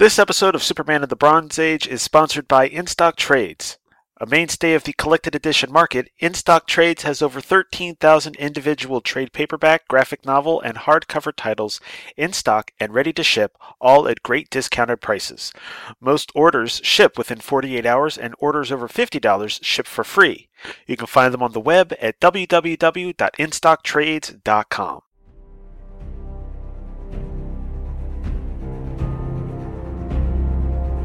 This 0.00 0.18
episode 0.18 0.54
of 0.54 0.62
Superman 0.62 1.02
of 1.02 1.10
the 1.10 1.14
Bronze 1.14 1.58
Age 1.58 1.86
is 1.86 2.00
sponsored 2.00 2.48
by 2.48 2.70
InStock 2.70 3.16
Trades. 3.16 3.76
A 4.18 4.24
mainstay 4.24 4.72
of 4.72 4.84
the 4.84 4.94
collected 4.94 5.34
edition 5.34 5.70
market, 5.70 6.08
InStock 6.22 6.66
Trades 6.66 7.02
has 7.02 7.20
over 7.20 7.42
13,000 7.42 8.34
individual 8.36 9.02
trade 9.02 9.34
paperback, 9.34 9.86
graphic 9.88 10.24
novel, 10.24 10.58
and 10.62 10.78
hardcover 10.78 11.34
titles 11.36 11.82
in 12.16 12.32
stock 12.32 12.70
and 12.80 12.94
ready 12.94 13.12
to 13.12 13.22
ship, 13.22 13.58
all 13.78 14.08
at 14.08 14.22
great 14.22 14.48
discounted 14.48 15.02
prices. 15.02 15.52
Most 16.00 16.32
orders 16.34 16.80
ship 16.82 17.18
within 17.18 17.40
48 17.40 17.84
hours, 17.84 18.16
and 18.16 18.34
orders 18.38 18.72
over 18.72 18.88
$50 18.88 19.62
ship 19.62 19.86
for 19.86 20.02
free. 20.02 20.48
You 20.86 20.96
can 20.96 21.08
find 21.08 21.34
them 21.34 21.42
on 21.42 21.52
the 21.52 21.60
web 21.60 21.92
at 22.00 22.18
www.instocktrades.com. 22.20 25.00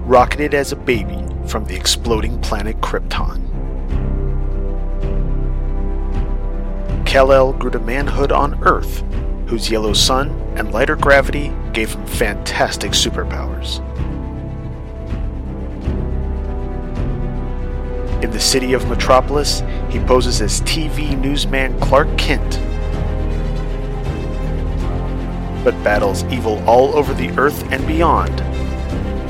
rocketed 0.06 0.54
as 0.54 0.72
a 0.72 0.76
baby 0.76 1.26
from 1.48 1.66
the 1.66 1.76
exploding 1.76 2.40
planet 2.42 2.80
Krypton. 2.80 3.42
Kal-El 7.08 7.54
grew 7.54 7.72
to 7.72 7.80
manhood 7.80 8.32
on 8.32 8.64
Earth, 8.64 9.04
whose 9.48 9.70
yellow 9.70 9.94
sun 9.94 10.30
and 10.56 10.72
lighter 10.72 10.96
gravity 10.96 11.52
gave 11.74 11.94
him 11.94 12.06
fantastic 12.06 12.92
superpowers. 12.92 13.80
In 18.24 18.30
the 18.30 18.40
city 18.40 18.74
of 18.74 18.88
Metropolis, 18.88 19.64
he 19.90 20.00
poses 20.00 20.40
as 20.42 20.62
TV 20.62 21.20
newsman 21.20 21.80
Clark 21.80 22.16
Kent, 22.18 22.60
but 25.64 25.74
battles 25.84 26.24
evil 26.26 26.64
all 26.70 26.96
over 26.96 27.14
the 27.16 27.30
Earth 27.40 27.64
and 27.72 27.86
beyond 27.88 28.55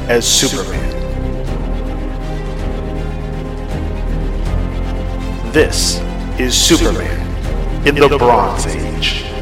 as 0.07 0.27
Superman. 0.27 0.91
This 5.51 5.99
is 6.39 6.55
Superman 6.55 7.87
in 7.87 7.95
the 7.95 8.17
Bronze 8.17 8.67
Age. 8.67 9.34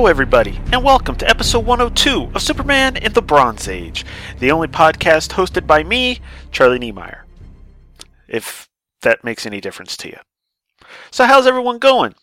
Hello, 0.00 0.08
everybody, 0.08 0.58
and 0.72 0.82
welcome 0.82 1.14
to 1.16 1.28
episode 1.28 1.66
102 1.66 2.30
of 2.34 2.40
Superman 2.40 2.96
in 2.96 3.12
the 3.12 3.20
Bronze 3.20 3.68
Age, 3.68 4.06
the 4.38 4.50
only 4.50 4.66
podcast 4.66 5.32
hosted 5.32 5.66
by 5.66 5.84
me, 5.84 6.20
Charlie 6.50 6.78
Niemeyer. 6.78 7.26
If 8.26 8.70
that 9.02 9.24
makes 9.24 9.44
any 9.44 9.60
difference 9.60 9.98
to 9.98 10.08
you. 10.08 10.16
So, 11.10 11.26
how's 11.26 11.46
everyone 11.46 11.78
going? 11.78 12.14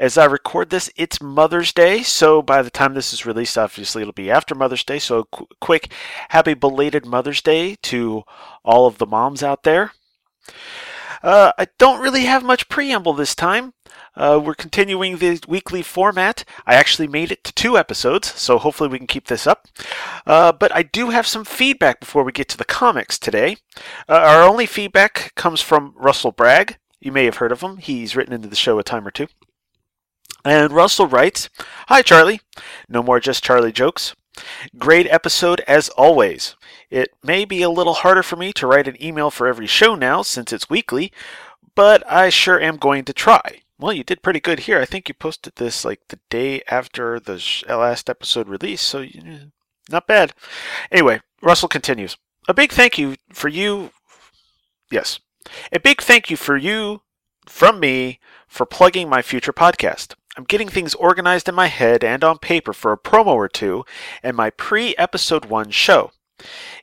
As 0.00 0.18
I 0.18 0.24
record 0.24 0.70
this, 0.70 0.90
it's 0.96 1.22
Mother's 1.22 1.72
Day, 1.72 2.02
so 2.02 2.42
by 2.42 2.60
the 2.60 2.70
time 2.70 2.94
this 2.94 3.12
is 3.12 3.24
released, 3.24 3.56
obviously 3.56 4.02
it'll 4.02 4.12
be 4.12 4.28
after 4.28 4.56
Mother's 4.56 4.82
Day. 4.82 4.98
So, 4.98 5.22
qu- 5.30 5.46
quick, 5.60 5.92
happy 6.30 6.54
belated 6.54 7.06
Mother's 7.06 7.40
Day 7.40 7.76
to 7.82 8.24
all 8.64 8.88
of 8.88 8.98
the 8.98 9.06
moms 9.06 9.44
out 9.44 9.62
there. 9.62 9.92
Uh, 11.22 11.52
I 11.56 11.68
don't 11.78 12.02
really 12.02 12.24
have 12.24 12.42
much 12.42 12.68
preamble 12.68 13.12
this 13.12 13.36
time. 13.36 13.74
Uh, 14.14 14.40
we're 14.42 14.54
continuing 14.54 15.16
the 15.16 15.40
weekly 15.48 15.82
format. 15.82 16.44
I 16.66 16.74
actually 16.74 17.08
made 17.08 17.32
it 17.32 17.44
to 17.44 17.52
two 17.52 17.78
episodes, 17.78 18.28
so 18.40 18.58
hopefully 18.58 18.90
we 18.90 18.98
can 18.98 19.06
keep 19.06 19.26
this 19.26 19.46
up. 19.46 19.68
Uh, 20.26 20.52
but 20.52 20.74
I 20.74 20.82
do 20.82 21.10
have 21.10 21.26
some 21.26 21.44
feedback 21.44 22.00
before 22.00 22.22
we 22.22 22.32
get 22.32 22.48
to 22.50 22.58
the 22.58 22.64
comics 22.64 23.18
today. 23.18 23.56
Uh, 24.08 24.12
our 24.14 24.42
only 24.42 24.66
feedback 24.66 25.34
comes 25.34 25.60
from 25.60 25.94
Russell 25.96 26.32
Bragg. 26.32 26.76
You 27.00 27.12
may 27.12 27.24
have 27.24 27.36
heard 27.36 27.52
of 27.52 27.62
him. 27.62 27.78
He's 27.78 28.14
written 28.14 28.34
into 28.34 28.48
the 28.48 28.56
show 28.56 28.78
a 28.78 28.82
time 28.82 29.06
or 29.06 29.10
two. 29.10 29.28
And 30.44 30.72
Russell 30.72 31.06
writes 31.06 31.48
Hi, 31.88 32.02
Charlie. 32.02 32.40
No 32.88 33.02
more 33.02 33.20
just 33.20 33.44
Charlie 33.44 33.72
jokes. 33.72 34.14
Great 34.78 35.06
episode 35.08 35.60
as 35.66 35.88
always. 35.90 36.56
It 36.90 37.10
may 37.22 37.44
be 37.44 37.62
a 37.62 37.70
little 37.70 37.94
harder 37.94 38.22
for 38.22 38.36
me 38.36 38.52
to 38.54 38.66
write 38.66 38.88
an 38.88 39.02
email 39.02 39.30
for 39.30 39.46
every 39.46 39.66
show 39.66 39.94
now 39.94 40.22
since 40.22 40.52
it's 40.52 40.70
weekly, 40.70 41.12
but 41.74 42.02
I 42.10 42.28
sure 42.28 42.60
am 42.60 42.76
going 42.76 43.04
to 43.04 43.12
try. 43.12 43.61
Well, 43.82 43.92
you 43.92 44.04
did 44.04 44.22
pretty 44.22 44.38
good 44.38 44.60
here. 44.60 44.78
I 44.78 44.84
think 44.84 45.08
you 45.08 45.14
posted 45.14 45.56
this 45.56 45.84
like 45.84 46.02
the 46.08 46.20
day 46.30 46.62
after 46.70 47.18
the 47.18 47.44
uh, 47.68 47.78
last 47.78 48.08
episode 48.08 48.48
release, 48.48 48.80
so 48.80 49.04
not 49.90 50.06
bad. 50.06 50.34
Anyway, 50.92 51.20
Russell 51.42 51.68
continues. 51.68 52.16
A 52.46 52.54
big 52.54 52.70
thank 52.70 52.96
you 52.96 53.16
for 53.32 53.48
you. 53.48 53.90
Yes. 54.92 55.18
A 55.72 55.80
big 55.80 56.00
thank 56.00 56.30
you 56.30 56.36
for 56.36 56.56
you 56.56 57.02
from 57.46 57.80
me 57.80 58.20
for 58.46 58.64
plugging 58.64 59.08
my 59.08 59.20
future 59.20 59.52
podcast. 59.52 60.14
I'm 60.36 60.44
getting 60.44 60.68
things 60.68 60.94
organized 60.94 61.48
in 61.48 61.56
my 61.56 61.66
head 61.66 62.04
and 62.04 62.22
on 62.22 62.38
paper 62.38 62.72
for 62.72 62.92
a 62.92 62.96
promo 62.98 63.34
or 63.34 63.48
two 63.48 63.84
and 64.22 64.36
my 64.36 64.50
pre 64.50 64.94
episode 64.96 65.46
1 65.46 65.70
show. 65.72 66.12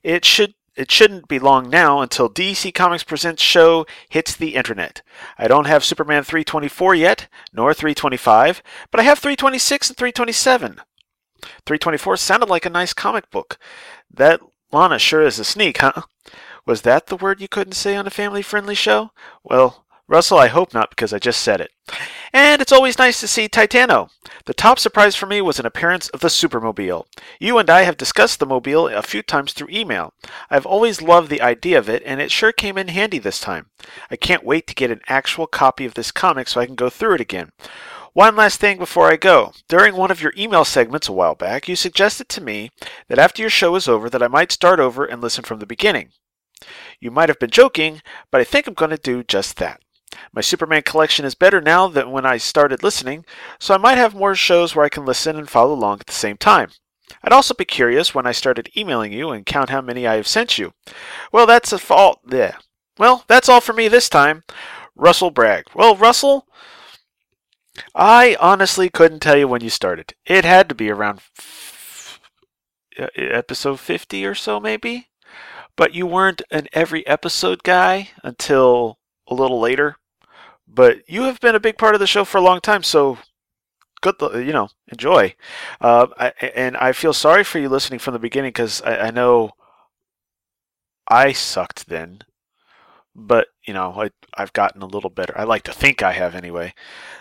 It 0.04 0.26
should 0.26 0.54
it 0.75 0.91
shouldn't 0.91 1.28
be 1.28 1.40
long 1.40 1.69
now 1.69 2.02
until 2.02 2.30
DC 2.30 2.74
Comics 2.74 3.03
Presents 3.03 3.41
show 3.41 3.85
hits 4.09 4.35
the 4.35 4.56
internet. 4.56 5.02
I 5.38 5.47
don't 5.47 5.68
have 5.68 5.84
Superman 5.84 6.24
324 6.24 6.96
yet, 6.96 7.28
nor 7.53 7.74
325, 7.74 8.62
but 8.91 9.00
I 9.00 9.03
have 9.03 9.19
326 9.19 9.90
and 9.90 9.97
327. 9.97 10.81
324 11.66 12.18
sounded 12.18 12.50
like 12.50 12.66
a 12.66 12.69
nice 12.69 12.94
comic 12.94 13.30
book. 13.30 13.57
That 14.12 14.41
Lana 14.72 15.00
sure 15.00 15.22
is 15.24 15.40
a 15.40 15.44
sneak, 15.44 15.80
huh? 15.80 16.03
Was 16.66 16.81
that 16.84 17.07
the 17.07 17.18
word 17.18 17.41
you 17.41 17.47
couldn't 17.47 17.74
say 17.74 17.96
on 17.96 18.06
a 18.06 18.12
family 18.12 18.41
friendly 18.41 18.75
show? 18.75 19.12
Well, 19.44 19.86
Russell, 20.09 20.40
I 20.40 20.47
hope 20.47 20.74
not 20.74 20.90
because 20.90 21.14
I 21.14 21.20
just 21.20 21.40
said 21.40 21.62
it. 21.62 21.70
And 22.34 22.64
it's 22.64 22.72
always 22.72 22.97
nice 22.97 23.20
to 23.20 23.28
see 23.28 23.47
Titano. 23.47 24.09
The 24.46 24.56
top 24.56 24.80
surprise 24.80 25.16
for 25.16 25.28
me 25.28 25.40
was 25.40 25.59
an 25.59 25.68
appearance 25.68 26.09
of 26.09 26.22
the 26.22 26.30
Supermobile. 26.30 27.06
You 27.40 27.59
and 27.59 27.70
I 27.70 27.84
have 27.84 27.96
discussed 27.96 28.40
the 28.40 28.48
mobile 28.48 28.88
a 28.88 29.03
few 29.03 29.22
times 29.22 29.53
through 29.53 29.68
email. 29.69 30.16
I've 30.50 30.66
always 30.66 31.03
loved 31.03 31.30
the 31.30 31.44
idea 31.44 31.78
of 31.78 31.90
it, 31.90 32.02
and 32.08 32.19
it 32.19 32.31
sure 32.31 32.52
came 32.52 32.75
in 32.75 32.88
handy 32.88 33.19
this 33.19 33.40
time. 33.40 33.68
I 34.09 34.16
can't 34.16 34.44
wait 34.44 34.66
to 34.66 34.74
get 34.74 34.90
an 34.90 35.02
actual 35.08 35.46
copy 35.46 35.86
of 35.86 35.94
this 35.94 36.12
comic 36.12 36.48
so 36.48 36.59
I 36.59 36.66
can 36.66 36.74
go 36.74 36.90
through 36.90 37.14
it 37.14 37.22
again. 37.22 37.52
One 38.14 38.36
last 38.36 38.59
thing 38.59 38.80
before 38.80 39.12
I 39.12 39.16
go. 39.16 39.53
During 39.68 39.96
one 39.96 40.09
of 40.09 40.24
your 40.24 40.34
email 40.36 40.66
segments 40.66 41.08
a 41.08 41.14
while 41.14 41.36
back, 41.36 41.68
you 41.68 41.75
suggested 41.75 42.30
to 42.30 42.42
me 42.42 42.72
that 43.09 43.19
after 43.19 43.44
your 43.44 43.52
show 43.52 43.75
is 43.75 43.88
over 43.88 44.09
that 44.09 44.24
I 44.24 44.28
might 44.28 44.52
start 44.52 44.80
over 44.80 45.06
and 45.06 45.22
listen 45.22 45.44
from 45.44 45.59
the 45.59 45.68
beginning. 45.68 46.09
You 47.00 47.12
might 47.12 47.30
have 47.30 47.38
been 47.38 47.52
joking, 47.52 48.02
but 48.31 48.42
I 48.42 48.44
think 48.44 48.66
I'm 48.66 48.74
going 48.74 48.90
to 48.90 48.98
do 48.98 49.24
just 49.24 49.58
that. 49.58 49.81
My 50.34 50.42
Superman 50.42 50.81
collection 50.84 51.25
is 51.25 51.36
better 51.36 51.62
now 51.62 51.88
than 51.88 52.12
when 52.12 52.25
I 52.25 52.38
started 52.38 52.84
listening, 52.84 53.25
so 53.59 53.74
I 53.74 53.78
might 53.78 53.97
have 53.97 54.16
more 54.16 54.36
shows 54.36 54.75
where 54.75 54.86
I 54.86 54.90
can 54.90 55.06
listen 55.06 55.36
and 55.36 55.50
follow 55.50 55.74
along 55.74 56.00
at 56.00 56.08
the 56.08 56.14
same 56.14 56.38
time. 56.38 56.72
I'd 57.24 57.33
also 57.33 57.54
be 57.54 57.66
curious 57.66 58.13
when 58.16 58.25
I 58.25 58.31
started 58.31 58.69
emailing 58.78 59.13
you 59.13 59.31
and 59.31 59.45
count 59.45 59.69
how 59.69 59.81
many 59.81 60.07
I 60.07 60.16
have 60.16 60.28
sent 60.28 60.57
you. 60.57 60.74
Well, 61.31 61.45
that's 61.45 61.72
a 61.72 61.80
fault. 61.80 62.19
Yeah. 62.30 62.57
Well, 62.98 63.24
that's 63.28 63.50
all 63.50 63.62
for 63.62 63.74
me 63.74 63.88
this 63.88 64.10
time. 64.10 64.44
Russell 64.95 65.31
Bragg. 65.31 65.66
Well, 65.74 65.95
Russell, 65.95 66.48
I 67.95 68.36
honestly 68.39 68.89
couldn't 68.89 69.22
tell 69.22 69.38
you 69.38 69.48
when 69.48 69.62
you 69.62 69.69
started. 69.69 70.13
It 70.25 70.44
had 70.45 70.69
to 70.69 70.75
be 70.75 70.89
around 70.89 71.22
f- 71.38 72.19
uh, 73.00 73.07
episode 73.16 73.80
50 73.80 74.25
or 74.25 74.36
so, 74.36 74.60
maybe. 74.60 75.07
But 75.75 75.94
you 75.94 76.06
weren't 76.06 76.42
an 76.51 76.68
every 76.74 77.07
episode 77.07 77.63
guy 77.63 78.10
until 78.24 79.00
a 79.28 79.33
little 79.33 79.60
later. 79.60 79.95
But 80.71 81.01
you 81.07 81.24
have 81.24 81.39
been 81.39 81.56
a 81.56 81.60
big 81.60 81.77
part 81.77 81.95
of 81.95 82.00
the 82.00 82.07
show 82.07 82.24
for 82.25 82.38
a 82.38 82.42
long 82.42 82.62
time, 82.62 82.83
so 82.83 83.18
good, 84.01 84.16
you 84.45 84.54
know, 84.54 84.69
enjoy. 84.89 85.36
Uh, 85.81 86.07
I, 86.18 86.27
and 86.56 86.77
I 86.77 86.92
feel 86.94 87.13
sorry 87.13 87.44
for 87.44 87.60
you 87.60 87.69
listening 87.69 88.00
from 88.00 88.13
the 88.13 88.19
beginning 88.19 88.50
because 88.50 88.81
I, 88.83 88.98
I, 89.07 89.12
know 89.12 89.51
I 91.10 91.33
sucked 91.33 91.88
then, 91.88 92.21
but 93.16 93.48
you 93.66 93.74
know, 93.74 93.94
I, 94.00 94.12
I've 94.38 94.54
gotten 94.54 94.81
a 94.81 94.86
little 94.88 95.10
better. 95.10 95.33
I 95.38 95.44
like 95.44 95.63
to 95.63 95.74
think 95.74 96.01
I 96.04 96.13
have 96.13 96.36
anyway. 96.36 96.74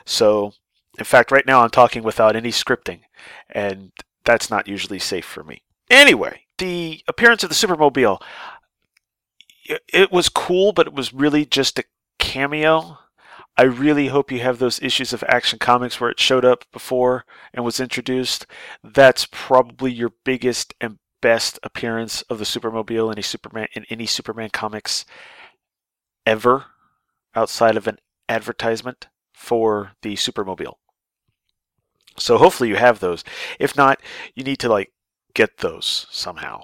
So 0.05 0.53
In 0.99 1.05
fact, 1.05 1.31
right 1.31 1.47
now 1.47 1.63
I'm 1.63 1.71
talking 1.71 2.03
without 2.03 2.37
any 2.37 2.51
scripting, 2.51 3.01
and 3.51 3.93
that's 4.25 4.51
not 4.51 4.67
usually 4.69 4.99
safe 4.99 5.25
for 5.25 5.45
me. 5.45 5.63
Anyway, 5.91 6.43
the 6.59 7.03
appearance 7.09 7.43
of 7.45 7.51
the 7.51 7.55
Supermobile, 7.55 8.21
it 9.89 10.11
was 10.13 10.29
cool, 10.29 10.73
but 10.73 10.87
it 10.87 10.93
was 10.93 11.15
really 11.15 11.47
just 11.47 11.79
a 11.79 11.85
cameo. 12.19 12.99
I 13.59 13.65
really 13.65 14.07
hope 14.07 14.31
you 14.31 14.39
have 14.39 14.61
those 14.61 14.81
issues 14.81 15.13
of 15.13 15.25
Action 15.27 15.59
Comics 15.59 16.01
where 16.01 16.11
it 16.11 16.21
showed 16.21 16.45
up 16.45 16.65
before 16.73 17.25
and 17.53 17.65
was 17.65 17.81
introduced. 17.81 18.47
That's 18.85 19.27
probably 19.33 19.91
your 19.91 20.13
biggest 20.25 20.75
and 20.81 21.01
best 21.21 21.59
appearance 21.65 22.23
of 22.23 22.39
the 22.39 22.45
Supermobile 22.45 23.07
in 23.07 23.15
any 23.15 23.23
Superman 23.23 23.67
in 23.75 23.85
any 23.91 24.07
Superman 24.07 24.51
comics 24.53 25.05
ever 26.25 26.67
outside 27.35 27.77
of 27.77 27.89
an 27.89 27.99
advertisement 28.29 29.09
for 29.35 29.91
the 30.03 30.15
Supermobile. 30.15 30.75
So 32.17 32.39
hopefully 32.39 32.69
you 32.69 32.77
have 32.77 33.01
those. 33.01 33.25
If 33.59 33.77
not, 33.77 34.01
you 34.37 34.45
need 34.45 34.61
to 34.61 34.69
like 34.69 34.93
get 35.35 35.59
those 35.59 36.07
somehow. 36.11 36.63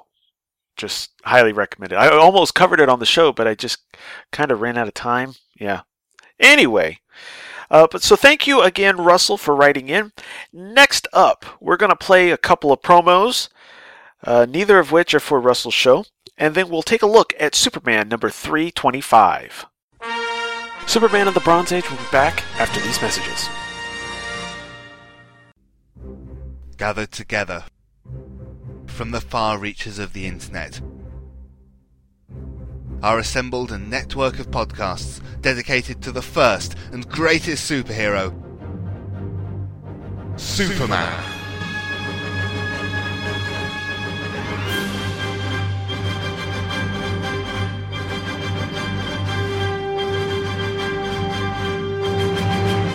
Just 0.76 1.10
highly 1.24 1.52
recommend 1.52 1.92
it. 1.92 1.96
I 1.96 2.08
almost 2.16 2.54
covered 2.54 2.78
it 2.78 2.88
on 2.88 3.00
the 3.00 3.06
show, 3.06 3.32
but 3.32 3.48
I 3.48 3.56
just 3.56 3.78
kind 4.30 4.52
of 4.52 4.60
ran 4.60 4.78
out 4.78 4.86
of 4.86 4.94
time. 4.94 5.34
Yeah. 5.58 5.82
Anyway, 6.40 6.98
uh, 7.70 7.86
but 7.90 8.02
so 8.02 8.16
thank 8.16 8.46
you 8.46 8.62
again, 8.62 8.98
Russell, 8.98 9.36
for 9.36 9.54
writing 9.54 9.88
in. 9.88 10.12
Next 10.52 11.08
up, 11.12 11.44
we're 11.60 11.76
going 11.76 11.90
to 11.90 11.96
play 11.96 12.30
a 12.30 12.36
couple 12.36 12.72
of 12.72 12.82
promos, 12.82 13.48
uh, 14.22 14.46
neither 14.48 14.78
of 14.78 14.92
which 14.92 15.14
are 15.14 15.20
for 15.20 15.40
Russell's 15.40 15.74
show, 15.74 16.04
and 16.36 16.54
then 16.54 16.68
we'll 16.68 16.82
take 16.82 17.02
a 17.02 17.06
look 17.06 17.32
at 17.38 17.54
Superman 17.54 18.08
number 18.08 18.30
325. 18.30 19.66
Superman 20.86 21.28
of 21.28 21.34
the 21.34 21.40
Bronze 21.40 21.72
Age 21.72 21.88
will 21.90 21.96
be 21.96 22.04
back 22.12 22.44
after 22.58 22.80
these 22.80 23.00
messages. 23.00 23.48
Gathered 26.76 27.12
together 27.12 27.64
from 28.86 29.10
the 29.10 29.20
far 29.20 29.58
reaches 29.58 29.98
of 29.98 30.12
the 30.12 30.26
internet 30.26 30.80
are 33.04 33.18
assembled 33.18 33.70
a 33.70 33.76
network 33.76 34.38
of 34.38 34.50
podcasts 34.50 35.20
dedicated 35.42 36.00
to 36.00 36.10
the 36.10 36.22
first 36.22 36.74
and 36.90 37.06
greatest 37.06 37.70
superhero, 37.70 38.32
Superman. 40.40 41.22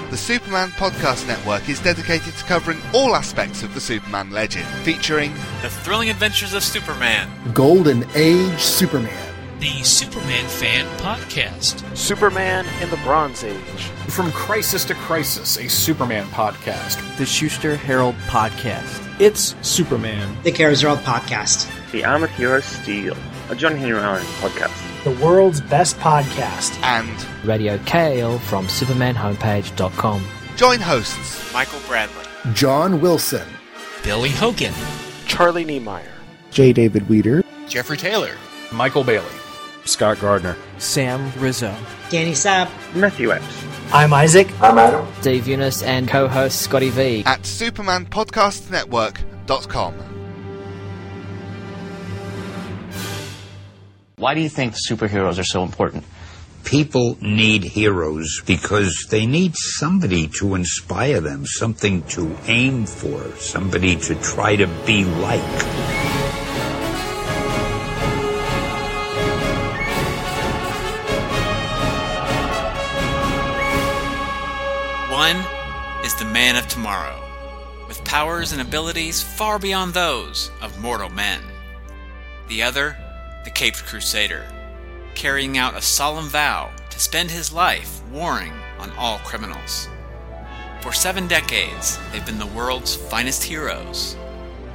The 0.09 0.17
Superman 0.17 0.69
Podcast 0.69 1.27
Network 1.27 1.69
is 1.69 1.79
dedicated 1.79 2.33
to 2.33 2.43
covering 2.45 2.81
all 2.95 3.15
aspects 3.15 3.61
of 3.61 3.75
the 3.75 3.79
Superman 3.79 4.31
legend, 4.31 4.65
featuring 4.83 5.35
The 5.61 5.69
Thrilling 5.69 6.09
Adventures 6.09 6.55
of 6.55 6.63
Superman, 6.63 7.29
Golden 7.53 8.07
Age 8.15 8.59
Superman, 8.59 9.28
the 9.59 9.83
Superman 9.83 10.45
Fan 10.47 10.85
Podcast, 10.99 11.95
Superman 11.95 12.65
in 12.81 12.89
the 12.89 12.97
Bronze 12.97 13.43
Age, 13.43 13.59
From 14.07 14.31
Crisis 14.31 14.85
to 14.85 14.93
Crisis, 14.95 15.57
a 15.57 15.67
Superman 15.69 16.25
podcast. 16.27 17.17
the 17.17 17.25
Schuster 17.25 17.75
Herald 17.75 18.15
Podcast. 18.27 19.05
It's 19.19 19.55
Superman. 19.67 20.37
The 20.43 20.51
Cares 20.51 20.83
World 20.83 20.99
Podcast. 20.99 21.69
The 21.91 22.05
Armored 22.05 22.29
Hero 22.31 22.61
Steel, 22.61 23.17
a 23.49 23.55
John 23.55 23.75
Henry 23.75 23.99
Allen 23.99 24.23
podcast. 24.39 25.03
The 25.03 25.11
world's 25.23 25.59
best 25.61 25.97
podcast. 25.97 26.81
and 26.83 27.09
Radio 27.45 27.77
KL 27.79 28.39
from 28.39 28.67
SupermanHomepage.com. 28.67 30.23
join 30.55 30.79
hosts 30.79 31.53
Michael 31.53 31.79
Bradley, 31.87 32.25
John 32.53 33.01
Wilson, 33.01 33.47
Billy 34.03 34.29
Hogan, 34.29 34.73
Charlie 35.25 35.65
Niemeyer, 35.65 36.11
J. 36.51 36.71
David 36.71 37.09
Weter. 37.09 37.43
Jeffrey 37.67 37.97
Taylor, 37.97 38.35
Michael 38.71 39.03
Bailey. 39.03 39.25
Scott 39.89 40.19
Gardner. 40.19 40.55
Sam 40.77 41.31
Rizzo, 41.39 41.75
Danny 42.09 42.33
Sapp. 42.33 42.69
Matthew 42.95 43.31
Epps. 43.31 43.65
I'm 43.91 44.13
Isaac. 44.13 44.47
I'm 44.61 44.77
Adam. 44.77 45.07
Dave 45.21 45.47
Eunice, 45.47 45.81
and 45.81 46.07
co-host 46.07 46.61
Scotty 46.61 46.91
V. 46.91 47.23
at 47.25 47.41
supermanpodcastnetwork.com. 47.41 49.93
Why 54.17 54.35
do 54.35 54.41
you 54.41 54.49
think 54.49 54.75
superheroes 54.75 55.39
are 55.39 55.43
so 55.43 55.63
important? 55.63 56.03
People 56.65 57.17
need 57.21 57.63
heroes 57.63 58.41
because 58.45 59.07
they 59.09 59.25
need 59.25 59.55
somebody 59.55 60.27
to 60.39 60.55
inspire 60.55 61.21
them, 61.21 61.45
something 61.45 62.01
to 62.03 62.35
aim 62.45 62.85
for, 62.85 63.35
somebody 63.37 63.95
to 63.95 64.13
try 64.15 64.55
to 64.55 64.67
be 64.85 65.05
like. 65.05 65.98
Man 76.31 76.55
of 76.55 76.67
tomorrow, 76.67 77.19
with 77.87 78.03
powers 78.05 78.51
and 78.51 78.61
abilities 78.61 79.21
far 79.21 79.57
beyond 79.57 79.93
those 79.93 80.51
of 80.61 80.79
mortal 80.79 81.09
men. 81.09 81.41
The 82.47 82.61
other, 82.61 82.95
the 83.45 83.49
Caped 83.49 83.83
Crusader, 83.85 84.45
carrying 85.15 85.57
out 85.57 85.75
a 85.75 85.81
solemn 85.81 86.27
vow 86.27 86.69
to 86.91 86.99
spend 86.99 87.31
his 87.31 87.51
life 87.51 88.03
warring 88.11 88.53
on 88.77 88.91
all 88.91 89.17
criminals. 89.19 89.89
For 90.81 90.93
seven 90.93 91.27
decades, 91.27 91.97
they've 92.11 92.25
been 92.25 92.39
the 92.39 92.45
world's 92.45 92.95
finest 92.95 93.43
heroes. 93.43 94.15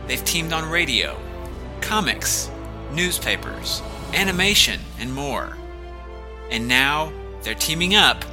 They've 0.09 0.25
teamed 0.25 0.53
on 0.53 0.69
radio, 0.69 1.17
comics, 1.81 2.51
newspapers, 2.93 3.81
animation, 4.13 4.81
and 4.99 5.15
more. 5.15 5.57
And 6.51 6.67
now 6.67 7.13
they're 7.43 7.55
teaming 7.55 7.95
up 7.95 8.25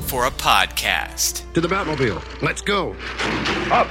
for 0.00 0.26
a 0.26 0.30
podcast. 0.30 1.52
To 1.54 1.60
the 1.60 1.68
Batmobile. 1.68 2.22
Let's 2.42 2.60
go. 2.62 2.94
Up, 3.70 3.88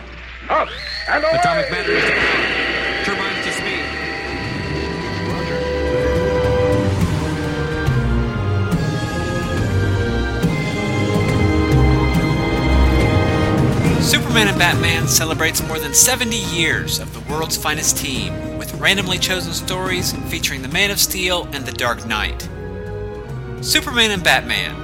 up, 0.50 0.70
and 1.08 1.24
away! 1.24 1.34
Atomic 1.40 1.70
batteries 1.70 2.04
to 2.04 2.12
power. 2.12 3.06
Turbines 3.06 3.46
to 3.46 3.52
speed. 3.54 3.86
Superman 14.02 14.48
and 14.48 14.58
Batman 14.58 15.08
celebrates 15.08 15.62
more 15.68 15.78
than 15.78 15.94
70 15.94 16.36
years 16.36 17.00
of 17.00 17.14
the 17.14 17.32
world's 17.32 17.58
finest 17.58 17.98
team, 17.98 18.58
with 18.58 18.74
randomly 18.76 19.18
chosen 19.20 19.54
stories 19.54 20.14
featuring 20.30 20.62
the 20.62 20.68
Man 20.68 20.90
of 20.90 21.00
Steel 21.00 21.48
and 21.54 21.66
the 21.66 21.72
Dark 21.72 22.06
Knight. 22.08 22.50
Superman 23.62 24.12
and 24.12 24.24
Batman, 24.24 24.76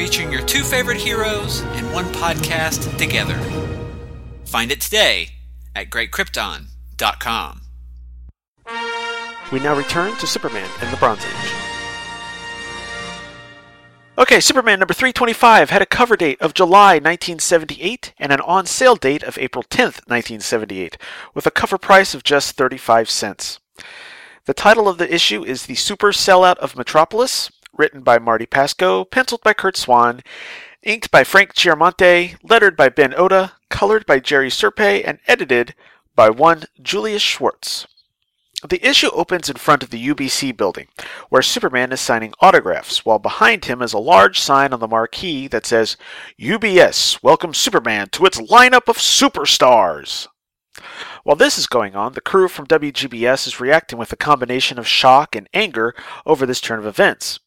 featuring 0.00 0.32
your 0.32 0.40
two 0.40 0.62
favorite 0.62 0.96
heroes 0.96 1.60
in 1.76 1.92
one 1.92 2.06
podcast 2.06 2.96
together. 2.96 3.38
Find 4.46 4.72
it 4.72 4.80
today 4.80 5.28
at 5.76 5.90
greatkrypton.com. 5.90 7.60
We 9.52 9.60
now 9.60 9.76
return 9.76 10.16
to 10.16 10.26
Superman 10.26 10.70
in 10.80 10.90
the 10.90 10.96
Bronze 10.96 11.22
Age. 11.22 11.52
Okay, 14.16 14.40
Superman 14.40 14.78
number 14.78 14.94
325 14.94 15.68
had 15.68 15.82
a 15.82 15.86
cover 15.86 16.16
date 16.16 16.40
of 16.40 16.54
July 16.54 16.94
1978 16.94 18.14
and 18.16 18.32
an 18.32 18.40
on 18.40 18.64
sale 18.64 18.96
date 18.96 19.22
of 19.22 19.36
April 19.36 19.64
10th, 19.64 20.00
1978, 20.08 20.96
with 21.34 21.46
a 21.46 21.50
cover 21.50 21.76
price 21.76 22.14
of 22.14 22.24
just 22.24 22.56
35 22.56 23.10
cents. 23.10 23.60
The 24.46 24.54
title 24.54 24.88
of 24.88 24.96
the 24.96 25.14
issue 25.14 25.44
is 25.44 25.66
The 25.66 25.74
Super 25.74 26.10
Sellout 26.12 26.56
of 26.56 26.74
Metropolis, 26.74 27.50
written 27.80 28.02
by 28.02 28.18
Marty 28.18 28.44
Pasko, 28.44 29.10
penciled 29.10 29.40
by 29.42 29.54
Curt 29.54 29.74
Swan, 29.74 30.20
inked 30.82 31.10
by 31.10 31.24
Frank 31.24 31.54
Chiaramonte, 31.54 32.36
lettered 32.42 32.76
by 32.76 32.90
Ben 32.90 33.14
Oda, 33.16 33.54
colored 33.70 34.04
by 34.04 34.20
Jerry 34.20 34.50
Serpe, 34.50 35.02
and 35.02 35.18
edited 35.26 35.74
by 36.14 36.28
one 36.28 36.64
Julius 36.82 37.22
Schwartz. 37.22 37.86
The 38.68 38.86
issue 38.86 39.08
opens 39.14 39.48
in 39.48 39.56
front 39.56 39.82
of 39.82 39.88
the 39.88 40.08
UBC 40.08 40.54
building, 40.54 40.88
where 41.30 41.40
Superman 41.40 41.90
is 41.90 42.02
signing 42.02 42.34
autographs, 42.40 43.06
while 43.06 43.18
behind 43.18 43.64
him 43.64 43.80
is 43.80 43.94
a 43.94 43.98
large 43.98 44.38
sign 44.38 44.74
on 44.74 44.80
the 44.80 44.86
marquee 44.86 45.48
that 45.48 45.64
says, 45.64 45.96
UBS 46.38 47.22
welcomes 47.22 47.56
Superman 47.56 48.10
to 48.10 48.26
its 48.26 48.38
lineup 48.38 48.88
of 48.88 48.98
superstars. 48.98 50.28
While 51.24 51.36
this 51.36 51.56
is 51.56 51.66
going 51.66 51.96
on, 51.96 52.12
the 52.12 52.20
crew 52.20 52.46
from 52.46 52.66
WGBS 52.66 53.46
is 53.46 53.58
reacting 53.58 53.98
with 53.98 54.12
a 54.12 54.16
combination 54.16 54.78
of 54.78 54.86
shock 54.86 55.34
and 55.34 55.48
anger 55.54 55.94
over 56.26 56.44
this 56.44 56.60
turn 56.60 56.78
of 56.78 56.84
events. 56.84 57.40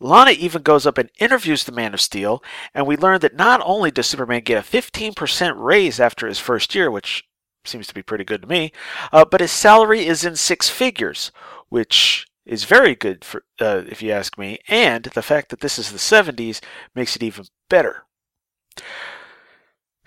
Lana 0.00 0.32
even 0.32 0.62
goes 0.62 0.86
up 0.86 0.98
and 0.98 1.10
interviews 1.18 1.64
the 1.64 1.72
Man 1.72 1.94
of 1.94 2.00
Steel, 2.00 2.42
and 2.74 2.86
we 2.86 2.96
learn 2.96 3.20
that 3.20 3.36
not 3.36 3.60
only 3.64 3.90
does 3.90 4.06
Superman 4.06 4.42
get 4.42 4.58
a 4.58 4.66
15% 4.66 5.54
raise 5.56 6.00
after 6.00 6.26
his 6.26 6.38
first 6.38 6.74
year, 6.74 6.90
which 6.90 7.24
seems 7.64 7.86
to 7.86 7.94
be 7.94 8.02
pretty 8.02 8.24
good 8.24 8.42
to 8.42 8.48
me, 8.48 8.72
uh, 9.12 9.24
but 9.24 9.40
his 9.40 9.52
salary 9.52 10.06
is 10.06 10.24
in 10.24 10.36
six 10.36 10.68
figures, 10.68 11.32
which 11.68 12.26
is 12.44 12.64
very 12.64 12.94
good 12.94 13.24
for 13.24 13.44
uh, 13.60 13.82
if 13.88 14.02
you 14.02 14.12
ask 14.12 14.38
me, 14.38 14.58
and 14.68 15.04
the 15.04 15.22
fact 15.22 15.48
that 15.48 15.60
this 15.60 15.78
is 15.78 15.90
the 15.90 15.98
70s 15.98 16.60
makes 16.94 17.16
it 17.16 17.22
even 17.22 17.46
better. 17.68 18.04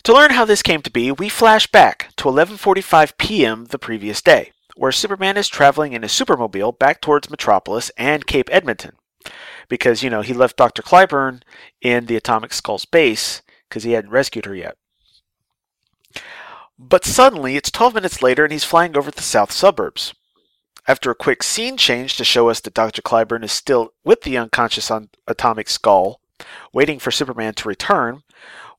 To 0.04 0.14
learn 0.14 0.32
how 0.32 0.46
this 0.46 0.62
came 0.62 0.82
to 0.84 0.92
be, 0.92 1.12
we 1.12 1.28
flash 1.28 1.68
back 1.68 2.12
to 2.16 2.26
11:45 2.26 3.18
p.m. 3.18 3.66
the 3.66 3.78
previous 3.78 4.22
day, 4.22 4.54
where 4.76 4.94
Superman 4.94 5.36
is 5.36 5.50
traveling 5.50 5.92
in 5.92 6.06
a 6.06 6.08
supermobile 6.08 6.80
back 6.80 7.02
towards 7.02 7.30
Metropolis 7.30 7.92
and 7.98 8.26
Cape 8.26 8.50
Edmonton. 8.52 8.96
Because, 9.68 10.04
you 10.04 10.10
know, 10.10 10.22
he 10.22 10.34
left 10.34 10.58
Dr. 10.58 10.82
Clyburn 10.82 11.42
in 11.82 12.06
the 12.06 12.16
Atomic 12.16 12.54
Skull's 12.54 12.86
base 12.86 13.42
because 13.68 13.84
he 13.84 13.92
hadn't 13.92 14.12
rescued 14.12 14.46
her 14.46 14.56
yet. 14.56 14.78
But 16.78 17.06
suddenly, 17.06 17.56
it's 17.56 17.72
12 17.72 17.94
minutes 17.94 18.22
later 18.22 18.46
and 18.46 18.54
he's 18.54 18.64
flying 18.64 18.98
over 18.98 19.12
the 19.12 19.22
south 19.22 19.52
suburbs. 19.52 20.14
After 20.88 21.12
a 21.12 21.16
quick 21.16 21.44
scene 21.44 21.78
change 21.78 22.16
to 22.18 22.24
show 22.24 22.50
us 22.50 22.62
that 22.62 22.74
Dr. 22.74 23.02
Clyburn 23.02 23.44
is 23.44 23.52
still 23.52 23.94
with 24.04 24.22
the 24.22 24.38
unconscious 24.38 24.90
on 24.90 25.10
Atomic 25.28 25.70
Skull, 25.70 26.22
waiting 26.74 26.98
for 26.98 27.12
Superman 27.12 27.54
to 27.56 27.68
return, 27.68 28.24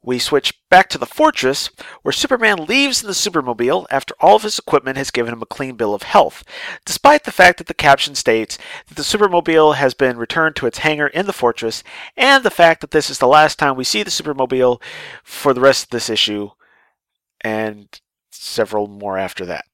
we 0.02 0.18
switch 0.18 0.54
back 0.70 0.88
to 0.88 0.98
the 0.98 1.06
fortress, 1.06 1.68
where 2.02 2.12
Superman 2.12 2.64
leaves 2.64 3.02
in 3.02 3.06
the 3.06 3.12
Supermobile 3.12 3.86
after 3.90 4.14
all 4.20 4.36
of 4.36 4.42
his 4.42 4.58
equipment 4.58 4.96
has 4.96 5.10
given 5.10 5.32
him 5.32 5.42
a 5.42 5.46
clean 5.46 5.76
bill 5.76 5.94
of 5.94 6.04
health, 6.04 6.42
despite 6.86 7.24
the 7.24 7.32
fact 7.32 7.58
that 7.58 7.66
the 7.66 7.74
caption 7.74 8.14
states 8.14 8.56
that 8.88 8.96
the 8.96 9.02
Supermobile 9.02 9.74
has 9.74 9.92
been 9.92 10.16
returned 10.16 10.56
to 10.56 10.66
its 10.66 10.78
hangar 10.78 11.08
in 11.08 11.26
the 11.26 11.32
fortress, 11.32 11.82
and 12.16 12.44
the 12.44 12.50
fact 12.50 12.80
that 12.80 12.92
this 12.92 13.10
is 13.10 13.18
the 13.18 13.26
last 13.26 13.58
time 13.58 13.76
we 13.76 13.84
see 13.84 14.02
the 14.02 14.10
Supermobile 14.10 14.80
for 15.22 15.52
the 15.52 15.60
rest 15.60 15.84
of 15.84 15.90
this 15.90 16.08
issue, 16.08 16.50
and 17.42 18.00
several 18.30 18.86
more 18.86 19.18
after 19.18 19.44
that. 19.46 19.64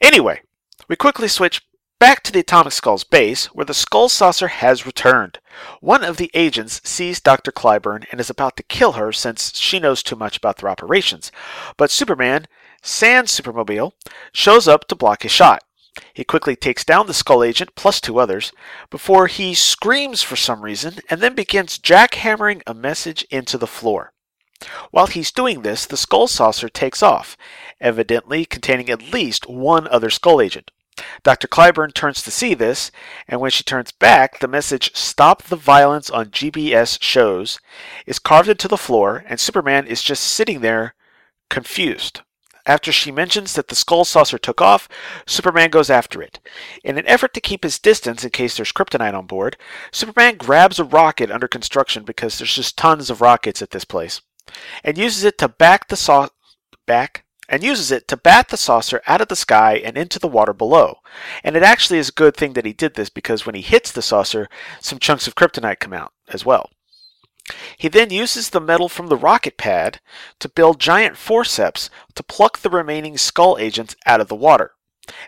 Anyway, 0.00 0.40
we 0.88 0.96
quickly 0.96 1.28
switch 1.28 1.62
Back 1.98 2.22
to 2.24 2.32
the 2.32 2.40
Atomic 2.40 2.74
Skull's 2.74 3.04
base, 3.04 3.46
where 3.54 3.64
the 3.64 3.72
Skull 3.72 4.10
Saucer 4.10 4.48
has 4.48 4.84
returned. 4.84 5.38
One 5.80 6.04
of 6.04 6.18
the 6.18 6.30
agents 6.34 6.82
sees 6.84 7.22
Dr. 7.22 7.50
Clyburn 7.50 8.04
and 8.12 8.20
is 8.20 8.28
about 8.28 8.58
to 8.58 8.62
kill 8.62 8.92
her 8.92 9.14
since 9.14 9.58
she 9.58 9.80
knows 9.80 10.02
too 10.02 10.14
much 10.14 10.36
about 10.36 10.58
their 10.58 10.68
operations. 10.68 11.32
But 11.78 11.90
Superman, 11.90 12.48
sans 12.82 13.30
Supermobile, 13.32 13.92
shows 14.30 14.68
up 14.68 14.86
to 14.88 14.94
block 14.94 15.22
his 15.22 15.32
shot. 15.32 15.62
He 16.12 16.22
quickly 16.22 16.54
takes 16.54 16.84
down 16.84 17.06
the 17.06 17.14
Skull 17.14 17.42
Agent 17.42 17.74
plus 17.76 17.98
two 17.98 18.20
others 18.20 18.52
before 18.90 19.26
he 19.26 19.54
screams 19.54 20.20
for 20.20 20.36
some 20.36 20.60
reason 20.60 20.98
and 21.08 21.22
then 21.22 21.34
begins 21.34 21.78
jackhammering 21.78 22.60
a 22.66 22.74
message 22.74 23.22
into 23.30 23.56
the 23.56 23.66
floor. 23.66 24.12
While 24.90 25.06
he's 25.06 25.32
doing 25.32 25.62
this, 25.62 25.86
the 25.86 25.96
Skull 25.96 26.28
Saucer 26.28 26.68
takes 26.68 27.02
off, 27.02 27.38
evidently 27.80 28.44
containing 28.44 28.90
at 28.90 29.14
least 29.14 29.48
one 29.48 29.88
other 29.88 30.10
Skull 30.10 30.42
Agent. 30.42 30.70
Dr. 31.22 31.46
Clyburn 31.46 31.92
turns 31.92 32.22
to 32.22 32.30
see 32.30 32.54
this, 32.54 32.90
and 33.28 33.40
when 33.40 33.50
she 33.50 33.64
turns 33.64 33.92
back, 33.92 34.38
the 34.38 34.48
message 34.48 34.94
Stop 34.94 35.42
the 35.42 35.56
Violence 35.56 36.08
on 36.08 36.30
GBS 36.30 37.02
Shows 37.02 37.58
is 38.06 38.18
carved 38.18 38.48
into 38.48 38.68
the 38.68 38.76
floor, 38.76 39.24
and 39.28 39.38
Superman 39.38 39.86
is 39.86 40.02
just 40.02 40.24
sitting 40.24 40.60
there, 40.60 40.94
confused. 41.50 42.22
After 42.64 42.90
she 42.90 43.12
mentions 43.12 43.52
that 43.54 43.68
the 43.68 43.76
skull 43.76 44.04
saucer 44.04 44.38
took 44.38 44.60
off, 44.60 44.88
Superman 45.26 45.70
goes 45.70 45.88
after 45.88 46.20
it. 46.20 46.40
In 46.82 46.98
an 46.98 47.06
effort 47.06 47.32
to 47.34 47.40
keep 47.40 47.62
his 47.62 47.78
distance 47.78 48.24
in 48.24 48.30
case 48.30 48.56
there's 48.56 48.72
kryptonite 48.72 49.14
on 49.14 49.26
board, 49.26 49.56
Superman 49.92 50.36
grabs 50.36 50.80
a 50.80 50.84
rocket 50.84 51.30
under 51.30 51.46
construction 51.46 52.04
because 52.04 52.38
there's 52.38 52.54
just 52.54 52.76
tons 52.76 53.08
of 53.08 53.20
rockets 53.20 53.62
at 53.62 53.70
this 53.70 53.84
place, 53.84 54.20
and 54.82 54.98
uses 54.98 55.22
it 55.22 55.38
to 55.38 55.48
back 55.48 55.88
the 55.88 55.96
sau- 55.96 56.30
back 56.86 57.25
and 57.48 57.62
uses 57.62 57.90
it 57.90 58.08
to 58.08 58.16
bat 58.16 58.48
the 58.48 58.56
saucer 58.56 59.02
out 59.06 59.20
of 59.20 59.28
the 59.28 59.36
sky 59.36 59.76
and 59.76 59.96
into 59.96 60.18
the 60.18 60.28
water 60.28 60.52
below. 60.52 60.98
And 61.44 61.56
it 61.56 61.62
actually 61.62 61.98
is 61.98 62.08
a 62.08 62.12
good 62.12 62.36
thing 62.36 62.54
that 62.54 62.64
he 62.64 62.72
did 62.72 62.94
this 62.94 63.08
because 63.10 63.46
when 63.46 63.54
he 63.54 63.62
hits 63.62 63.92
the 63.92 64.02
saucer, 64.02 64.48
some 64.80 64.98
chunks 64.98 65.26
of 65.26 65.34
kryptonite 65.34 65.80
come 65.80 65.92
out 65.92 66.12
as 66.28 66.44
well. 66.44 66.70
He 67.78 67.88
then 67.88 68.10
uses 68.10 68.50
the 68.50 68.60
metal 68.60 68.88
from 68.88 69.06
the 69.06 69.16
rocket 69.16 69.56
pad 69.56 70.00
to 70.40 70.48
build 70.48 70.80
giant 70.80 71.16
forceps 71.16 71.90
to 72.14 72.22
pluck 72.22 72.58
the 72.58 72.70
remaining 72.70 73.16
skull 73.16 73.56
agents 73.58 73.94
out 74.04 74.20
of 74.20 74.28
the 74.28 74.34
water. 74.34 74.72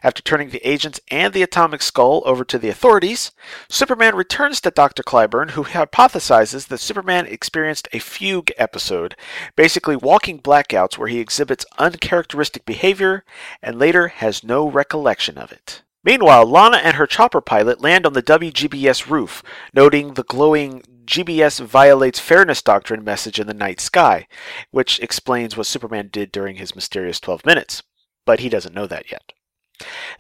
After 0.02 0.22
turning 0.22 0.50
the 0.50 0.66
agents 0.68 1.00
and 1.08 1.32
the 1.32 1.42
atomic 1.42 1.82
skull 1.82 2.22
over 2.24 2.44
to 2.44 2.58
the 2.58 2.68
authorities, 2.68 3.32
Superman 3.68 4.14
returns 4.14 4.60
to 4.60 4.70
Dr. 4.70 5.02
Clyburn, 5.02 5.50
who 5.50 5.64
hypothesizes 5.64 6.68
that 6.68 6.78
Superman 6.78 7.26
experienced 7.26 7.88
a 7.92 7.98
fugue 7.98 8.50
episode, 8.56 9.16
basically 9.56 9.96
walking 9.96 10.40
blackouts 10.40 10.98
where 10.98 11.08
he 11.08 11.20
exhibits 11.20 11.66
uncharacteristic 11.78 12.64
behavior 12.64 13.24
and 13.62 13.78
later 13.78 14.08
has 14.08 14.44
no 14.44 14.68
recollection 14.68 15.38
of 15.38 15.52
it. 15.52 15.82
Meanwhile, 16.04 16.46
Lana 16.46 16.78
and 16.78 16.96
her 16.96 17.06
chopper 17.06 17.40
pilot 17.40 17.80
land 17.80 18.06
on 18.06 18.12
the 18.12 18.22
WGBS 18.22 19.10
roof, 19.10 19.42
noting 19.74 20.14
the 20.14 20.22
glowing 20.22 20.82
GBS 21.04 21.60
violates 21.60 22.20
fairness 22.20 22.62
doctrine 22.62 23.02
message 23.02 23.40
in 23.40 23.46
the 23.46 23.54
night 23.54 23.80
sky, 23.80 24.26
which 24.70 25.00
explains 25.00 25.56
what 25.56 25.66
Superman 25.66 26.08
did 26.12 26.30
during 26.30 26.56
his 26.56 26.74
mysterious 26.74 27.18
12 27.18 27.44
minutes. 27.46 27.82
But 28.26 28.40
he 28.40 28.48
doesn't 28.48 28.74
know 28.74 28.86
that 28.86 29.10
yet. 29.10 29.32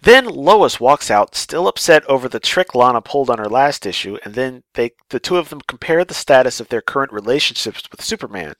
Then 0.02 0.24
Lois 0.26 0.78
walks 0.78 1.10
out, 1.10 1.34
still 1.34 1.66
upset 1.66 2.04
over 2.06 2.28
the 2.28 2.40
trick 2.40 2.74
Lana 2.74 3.00
pulled 3.00 3.30
on 3.30 3.38
her 3.38 3.48
last 3.48 3.86
issue, 3.86 4.18
and 4.24 4.34
then 4.34 4.62
they 4.74 4.92
the 5.10 5.20
two 5.20 5.36
of 5.36 5.48
them 5.48 5.60
compare 5.66 6.04
the 6.04 6.14
status 6.14 6.60
of 6.60 6.68
their 6.68 6.80
current 6.80 7.12
relationships 7.12 7.82
with 7.90 8.02
Superman, 8.02 8.54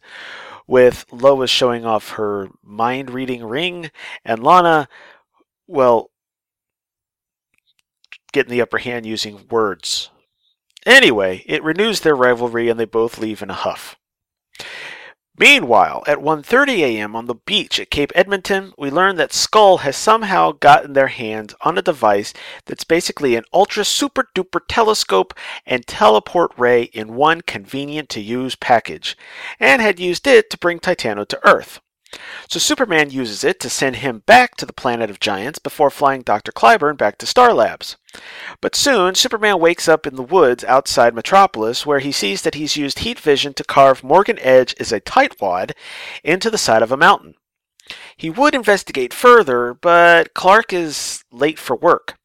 with 0.67 1.07
Lois 1.13 1.51
showing 1.51 1.85
off 1.85 2.11
her 2.11 2.49
mind 2.63 3.11
reading 3.11 3.45
ring, 3.45 3.91
and 4.25 4.43
Lana, 4.43 4.89
well, 5.67 6.11
getting 8.33 8.51
the 8.51 8.63
upper 8.63 8.79
hand 8.79 9.07
using 9.07 9.47
words. 9.51 10.11
Anyway, 10.87 11.45
it 11.47 11.63
renews 11.63 12.01
their 12.01 12.17
rivalry 12.17 12.69
and 12.69 12.79
they 12.79 12.85
both 12.85 13.19
leave 13.19 13.43
in 13.43 13.51
a 13.51 13.55
huff. 13.55 13.98
Meanwhile, 15.41 16.03
at 16.09 16.19
1:30 16.19 16.79
a.m. 16.81 17.15
on 17.15 17.27
the 17.27 17.37
beach 17.37 17.79
at 17.79 17.93
Cape 17.93 18.11
Edmonton, 18.17 18.73
we 18.77 18.91
learn 18.91 19.15
that 19.17 19.33
Skull 19.33 19.79
has 19.79 19.97
somehow 19.97 20.51
gotten 20.51 20.95
their 20.95 21.07
hands 21.07 21.55
on 21.61 21.79
a 21.79 21.83
device 21.83 22.35
that's 22.67 22.83
basically 22.83 23.37
an 23.37 23.45
ultra 23.53 23.85
super 23.85 24.29
duper 24.35 24.61
telescope 24.69 25.33
and 25.65 25.87
teleport 25.87 26.51
ray 26.57 26.83
in 26.83 27.15
one 27.15 27.43
convenient 27.43 28.09
to 28.09 28.21
use 28.21 28.57
package, 28.57 29.17
and 29.61 29.81
had 29.81 30.01
used 30.01 30.27
it 30.27 30.51
to 30.51 30.59
bring 30.59 30.81
Titano 30.81 31.25
to 31.29 31.47
Earth. 31.47 31.81
So 32.49 32.59
Superman 32.59 33.11
uses 33.11 33.45
it 33.45 33.61
to 33.61 33.69
send 33.69 33.97
him 33.97 34.23
back 34.25 34.57
to 34.57 34.67
the 34.67 34.73
planet 34.73 35.11
of 35.11 35.21
giants 35.21 35.59
before 35.59 35.91
flying 35.91 36.23
Dr. 36.23 36.53
Clyburn 36.53 36.97
back 36.97 37.19
to 37.19 37.27
Star 37.27 37.53
Labs. 37.53 37.97
But 38.61 38.75
soon, 38.75 39.15
Superman 39.15 39.61
wakes 39.61 39.89
up 39.89 40.07
in 40.07 40.17
the 40.17 40.23
woods 40.23 40.65
outside 40.65 41.15
Metropolis 41.15 41.85
where 41.85 41.99
he 41.99 42.13
sees 42.13 42.43
that 42.43 42.55
he's 42.55 42.77
used 42.77 43.01
heat 43.01 43.21
vision 43.21 43.53
to 43.55 43.65
carve 43.65 44.03
Morgan 44.03 44.39
Edge 44.41 44.75
as 44.81 44.93
a 44.93 45.01
tightwad 45.01 45.73
into 46.25 46.51
the 46.51 46.59
side 46.59 46.83
of 46.83 46.91
a 46.91 46.97
mountain. 46.97 47.35
He 48.17 48.31
would 48.31 48.55
investigate 48.55 49.15
further, 49.15 49.75
but 49.75 50.35
Clark 50.35 50.73
is 50.73 51.25
late 51.31 51.59
for 51.59 51.77
work. 51.77 52.18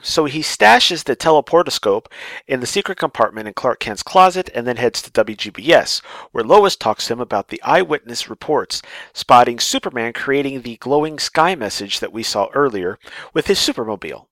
So 0.00 0.24
he 0.24 0.40
stashes 0.40 1.04
the 1.04 1.14
teleportoscope 1.14 2.06
in 2.46 2.60
the 2.60 2.66
secret 2.66 2.96
compartment 2.96 3.46
in 3.46 3.52
Clark 3.52 3.80
Kent's 3.80 4.02
closet 4.02 4.48
and 4.54 4.66
then 4.66 4.76
heads 4.76 5.02
to 5.02 5.10
WGBS, 5.10 6.00
where 6.32 6.44
Lois 6.44 6.76
talks 6.76 7.06
to 7.06 7.12
him 7.12 7.20
about 7.20 7.48
the 7.48 7.62
eyewitness 7.62 8.30
reports 8.30 8.80
spotting 9.12 9.60
Superman 9.60 10.14
creating 10.14 10.62
the 10.62 10.76
glowing 10.78 11.18
sky 11.18 11.54
message 11.54 12.00
that 12.00 12.12
we 12.12 12.22
saw 12.22 12.48
earlier 12.54 12.98
with 13.34 13.48
his 13.48 13.58
supermobile. 13.58 14.26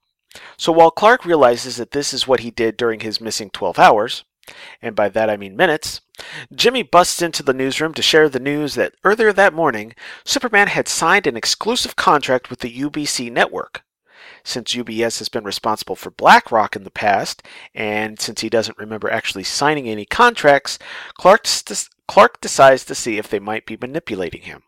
So 0.57 0.73
while 0.73 0.91
Clark 0.91 1.27
realizes 1.27 1.77
that 1.77 1.91
this 1.91 2.15
is 2.15 2.27
what 2.27 2.41
he 2.41 2.51
did 2.51 2.77
during 2.77 3.01
his 3.01 3.21
missing 3.21 3.51
12 3.51 3.79
hours, 3.79 4.25
and 4.81 4.97
by 4.97 5.11
that 5.11 5.29
I 5.29 5.37
mean 5.37 5.57
minutes, 5.57 6.01
Jimmy 6.55 6.83
busts 6.83 7.21
into 7.21 7.43
the 7.43 7.53
newsroom 7.53 7.93
to 7.95 8.03
share 8.03 8.31
the 8.31 8.41
news 8.41 8.75
that 8.77 8.95
earlier 9.05 9.33
that 9.35 9.53
morning, 9.53 9.95
Superman 10.25 10.69
had 10.69 10.89
signed 10.89 11.27
an 11.27 11.37
exclusive 11.37 11.97
contract 11.97 12.49
with 12.49 12.61
the 12.61 12.81
UBC 12.81 13.31
network. 13.31 13.83
Since 14.49 14.75
UBS 14.75 15.19
has 15.19 15.29
been 15.29 15.45
responsible 15.45 15.95
for 15.95 16.11
BlackRock 16.11 16.75
in 16.75 16.85
the 16.85 16.91
past, 16.91 17.43
and 17.75 18.19
since 18.19 18.41
he 18.41 18.49
doesn't 18.49 18.79
remember 18.79 19.11
actually 19.11 19.45
signing 19.45 19.87
any 19.87 20.07
contracts, 20.07 20.79
Clark, 21.19 21.47
Clark 22.07 22.41
decides 22.41 22.87
to 22.87 22.95
see 22.95 23.19
if 23.19 23.29
they 23.29 23.41
might 23.41 23.67
be 23.67 23.77
manipulating 23.79 24.41
him. 24.41 24.63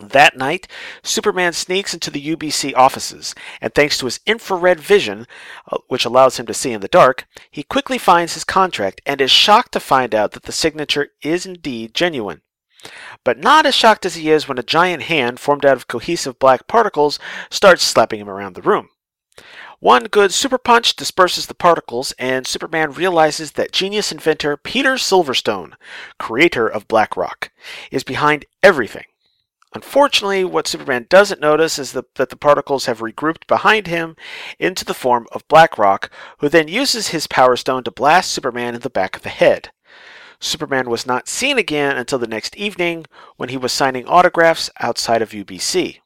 That 0.00 0.36
night, 0.36 0.66
Superman 1.04 1.52
sneaks 1.52 1.94
into 1.94 2.10
the 2.10 2.34
UBC 2.34 2.74
offices, 2.74 3.32
and 3.60 3.72
thanks 3.72 3.96
to 3.98 4.06
his 4.06 4.18
infrared 4.26 4.80
vision, 4.80 5.28
uh, 5.70 5.78
which 5.86 6.04
allows 6.04 6.36
him 6.40 6.46
to 6.46 6.54
see 6.54 6.72
in 6.72 6.80
the 6.80 6.88
dark, 6.88 7.28
he 7.52 7.62
quickly 7.62 7.96
finds 7.96 8.34
his 8.34 8.42
contract 8.42 9.00
and 9.06 9.20
is 9.20 9.30
shocked 9.30 9.70
to 9.74 9.80
find 9.80 10.16
out 10.16 10.32
that 10.32 10.42
the 10.42 10.52
signature 10.52 11.10
is 11.22 11.46
indeed 11.46 11.94
genuine. 11.94 12.42
But 13.24 13.38
not 13.38 13.66
as 13.66 13.74
shocked 13.74 14.06
as 14.06 14.14
he 14.14 14.30
is 14.30 14.48
when 14.48 14.58
a 14.58 14.62
giant 14.62 15.04
hand 15.04 15.40
formed 15.40 15.64
out 15.64 15.76
of 15.76 15.88
cohesive 15.88 16.38
black 16.38 16.66
particles 16.66 17.18
starts 17.50 17.82
slapping 17.82 18.20
him 18.20 18.28
around 18.28 18.54
the 18.54 18.62
room. 18.62 18.88
One 19.80 20.04
good 20.04 20.32
super 20.32 20.58
punch 20.58 20.96
disperses 20.96 21.46
the 21.46 21.54
particles, 21.54 22.12
and 22.18 22.46
Superman 22.46 22.92
realizes 22.92 23.52
that 23.52 23.72
genius 23.72 24.10
inventor 24.10 24.56
Peter 24.56 24.94
Silverstone, 24.94 25.74
creator 26.18 26.66
of 26.66 26.88
BlackRock, 26.88 27.50
is 27.90 28.02
behind 28.02 28.44
everything 28.62 29.04
Unfortunately, 29.74 30.44
what 30.44 30.66
Superman 30.66 31.06
doesn't 31.10 31.42
notice 31.42 31.78
is 31.78 31.92
the, 31.92 32.04
that 32.14 32.30
the 32.30 32.36
particles 32.36 32.86
have 32.86 33.00
regrouped 33.00 33.46
behind 33.46 33.86
him 33.86 34.16
into 34.58 34.84
the 34.84 34.94
form 34.94 35.26
of 35.32 35.46
BlackRock, 35.48 36.10
who 36.38 36.48
then 36.48 36.68
uses 36.68 37.08
his 37.08 37.26
Power 37.26 37.54
Stone 37.54 37.84
to 37.84 37.90
blast 37.90 38.30
Superman 38.30 38.74
in 38.74 38.80
the 38.80 38.88
back 38.88 39.14
of 39.14 39.22
the 39.22 39.28
head. 39.28 39.70
Superman 40.40 40.88
was 40.88 41.06
not 41.06 41.28
seen 41.28 41.58
again 41.58 41.96
until 41.96 42.18
the 42.18 42.26
next 42.26 42.56
evening 42.56 43.06
when 43.36 43.48
he 43.48 43.56
was 43.56 43.72
signing 43.72 44.06
autographs 44.06 44.70
outside 44.80 45.22
of 45.22 45.30
UBC. 45.30 45.98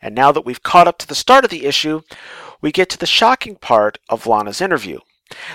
And 0.00 0.14
now 0.14 0.32
that 0.32 0.44
we've 0.46 0.62
caught 0.62 0.88
up 0.88 0.98
to 0.98 1.06
the 1.06 1.14
start 1.14 1.44
of 1.44 1.50
the 1.50 1.66
issue, 1.66 2.02
we 2.60 2.72
get 2.72 2.88
to 2.90 2.98
the 2.98 3.06
shocking 3.06 3.56
part 3.56 3.98
of 4.08 4.26
Lana's 4.26 4.60
interview. 4.60 5.00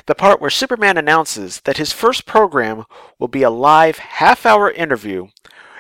The 0.05 0.15
part 0.15 0.41
where 0.41 0.49
Superman 0.49 0.97
announces 0.97 1.61
that 1.61 1.77
his 1.77 1.93
first 1.93 2.25
program 2.25 2.83
will 3.17 3.29
be 3.29 3.43
a 3.43 3.49
live 3.49 3.97
half 3.97 4.45
hour 4.45 4.69
interview 4.69 5.27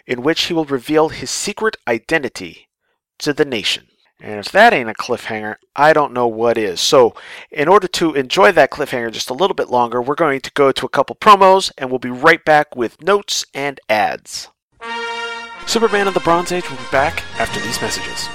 in 0.07 0.23
which 0.23 0.43
he 0.43 0.53
will 0.53 0.65
reveal 0.65 1.09
his 1.09 1.29
secret 1.29 1.75
identity 1.87 2.69
to 3.19 3.33
the 3.33 3.45
nation. 3.45 3.87
And 4.23 4.39
if 4.39 4.51
that 4.51 4.71
ain't 4.71 4.89
a 4.89 4.93
cliffhanger, 4.93 5.55
I 5.75 5.93
don't 5.93 6.13
know 6.13 6.27
what 6.27 6.55
is. 6.55 6.79
So, 6.79 7.15
in 7.49 7.67
order 7.67 7.87
to 7.87 8.13
enjoy 8.13 8.51
that 8.51 8.69
cliffhanger 8.69 9.11
just 9.11 9.31
a 9.31 9.33
little 9.33 9.55
bit 9.55 9.69
longer, 9.69 9.99
we're 9.99 10.13
going 10.13 10.41
to 10.41 10.51
go 10.51 10.71
to 10.71 10.85
a 10.85 10.89
couple 10.89 11.15
promos 11.15 11.71
and 11.75 11.89
we'll 11.89 11.97
be 11.97 12.11
right 12.11 12.45
back 12.45 12.75
with 12.75 13.01
notes 13.01 13.45
and 13.55 13.79
ads. 13.89 14.49
Superman 15.65 16.07
of 16.07 16.13
the 16.13 16.19
Bronze 16.19 16.51
Age 16.51 16.69
will 16.69 16.77
be 16.77 16.83
back 16.91 17.23
after 17.39 17.59
these 17.61 17.81
messages. 17.81 18.27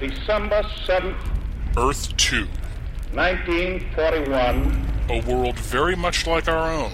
December 0.00 0.62
7th, 0.84 1.16
Earth 1.76 2.16
2. 2.16 2.46
1941. 3.12 4.90
A 5.10 5.20
world 5.20 5.58
very 5.60 5.94
much 5.94 6.26
like 6.26 6.48
our 6.48 6.72
own, 6.72 6.90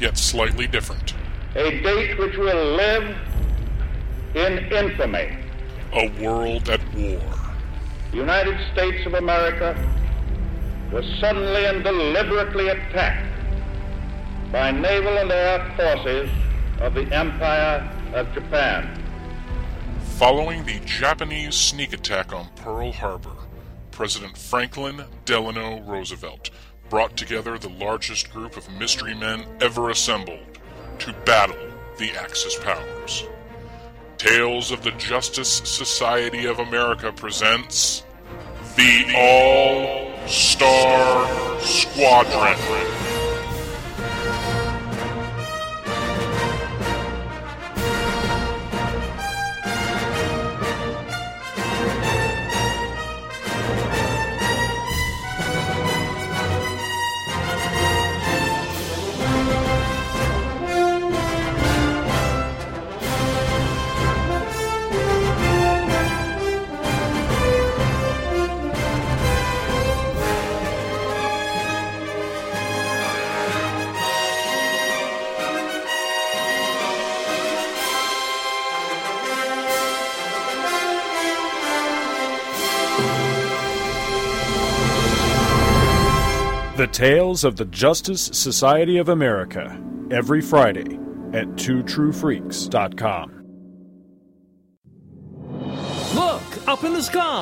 yet 0.00 0.18
slightly 0.18 0.66
different. 0.66 1.14
A 1.54 1.70
date 1.82 2.18
which 2.18 2.36
will 2.36 2.76
live 2.76 3.16
in 4.34 4.58
infamy. 4.72 5.36
A 5.92 6.08
world 6.20 6.68
at 6.68 6.80
war. 6.94 7.20
The 8.10 8.16
United 8.16 8.58
States 8.72 9.06
of 9.06 9.14
America 9.14 9.76
was 10.92 11.04
suddenly 11.20 11.64
and 11.66 11.82
deliberately 11.82 12.68
attacked 12.68 13.30
by 14.52 14.70
naval 14.70 15.18
and 15.18 15.30
air 15.30 15.72
forces 15.76 16.30
of 16.80 16.94
the 16.94 17.12
Empire 17.12 17.90
of 18.14 18.32
Japan. 18.34 19.02
Following 20.16 20.64
the 20.64 20.78
Japanese 20.80 21.54
sneak 21.56 21.92
attack 21.92 22.32
on 22.32 22.48
Pearl 22.56 22.92
Harbor, 22.92 23.34
President 23.90 24.38
Franklin 24.38 25.04
Delano 25.24 25.80
Roosevelt 25.80 26.50
brought 26.88 27.16
together 27.16 27.58
the 27.58 27.68
largest 27.68 28.32
group 28.32 28.56
of 28.56 28.70
mystery 28.72 29.14
men 29.14 29.44
ever 29.60 29.90
assembled 29.90 30.58
to 30.98 31.12
battle 31.24 31.56
the 31.98 32.10
Axis 32.12 32.58
powers. 32.58 33.24
Tales 34.18 34.70
of 34.70 34.82
the 34.82 34.92
Justice 34.92 35.48
Society 35.64 36.46
of 36.46 36.58
America 36.58 37.12
presents 37.12 38.04
the 38.76 39.12
All 39.16 40.28
Star 40.28 41.60
Squadron. 41.60 43.03
The 86.84 86.92
Tales 86.92 87.44
of 87.44 87.56
the 87.56 87.64
Justice 87.64 88.26
Society 88.34 88.98
of 88.98 89.08
America, 89.08 89.82
every 90.10 90.42
Friday 90.42 90.98
at 91.32 91.46
twotruefreaks.com. 91.56 93.30
Look, 96.14 96.68
up 96.68 96.84
in 96.84 96.92
the 96.92 97.02
sky. 97.02 97.23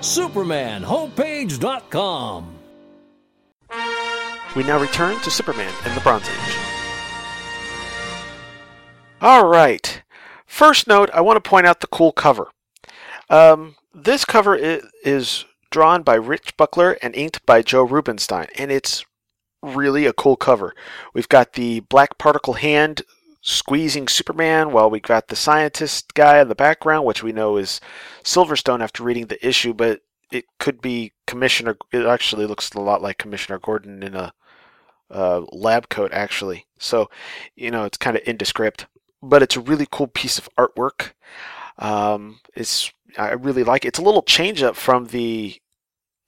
SupermanHomepage.com. 0.00 2.58
We 4.54 4.64
now 4.64 4.78
return 4.78 5.18
to 5.20 5.30
Superman 5.30 5.72
in 5.86 5.94
the 5.94 6.02
Bronze 6.02 6.28
Age. 6.28 6.56
All 9.20 9.46
right. 9.46 10.02
First 10.46 10.86
note, 10.86 11.10
I 11.14 11.22
want 11.22 11.42
to 11.42 11.48
point 11.48 11.66
out 11.66 11.80
the 11.80 11.86
cool 11.86 12.12
cover. 12.12 12.50
Um, 13.30 13.76
this 13.94 14.24
cover 14.24 14.56
is 14.56 15.44
drawn 15.70 16.02
by 16.02 16.16
Rich 16.16 16.56
Buckler 16.56 16.98
and 17.00 17.14
inked 17.14 17.46
by 17.46 17.62
Joe 17.62 17.82
Rubinstein, 17.82 18.48
and 18.58 18.70
it's 18.70 19.04
really 19.62 20.06
a 20.06 20.12
cool 20.12 20.36
cover. 20.36 20.74
We've 21.14 21.28
got 21.28 21.54
the 21.54 21.80
black 21.80 22.18
particle 22.18 22.54
hand 22.54 23.02
squeezing 23.42 24.08
Superman 24.08 24.72
while 24.72 24.88
we 24.88 25.00
got 25.00 25.28
the 25.28 25.36
scientist 25.36 26.14
guy 26.14 26.40
in 26.40 26.48
the 26.48 26.54
background, 26.54 27.04
which 27.04 27.22
we 27.22 27.32
know 27.32 27.56
is 27.56 27.80
Silverstone 28.22 28.80
after 28.80 29.02
reading 29.02 29.26
the 29.26 29.46
issue, 29.46 29.74
but 29.74 30.00
it 30.30 30.46
could 30.58 30.80
be 30.80 31.12
Commissioner. 31.26 31.76
It 31.92 32.06
actually 32.06 32.46
looks 32.46 32.72
a 32.72 32.80
lot 32.80 33.02
like 33.02 33.18
Commissioner 33.18 33.58
Gordon 33.58 34.02
in 34.02 34.14
a 34.14 34.32
lab 35.52 35.88
coat, 35.90 36.12
actually. 36.12 36.66
So, 36.78 37.10
you 37.54 37.70
know, 37.70 37.84
it's 37.84 37.98
kind 37.98 38.16
of 38.16 38.22
indescript, 38.22 38.86
but 39.22 39.42
it's 39.42 39.56
a 39.56 39.60
really 39.60 39.86
cool 39.90 40.06
piece 40.06 40.38
of 40.38 40.48
artwork. 40.56 41.12
Um, 41.78 42.40
it's 42.54 42.92
I 43.18 43.32
really 43.32 43.64
like 43.64 43.84
it. 43.84 43.88
It's 43.88 43.98
a 43.98 44.02
little 44.02 44.22
change 44.22 44.62
up 44.62 44.76
from 44.76 45.06
the 45.06 45.60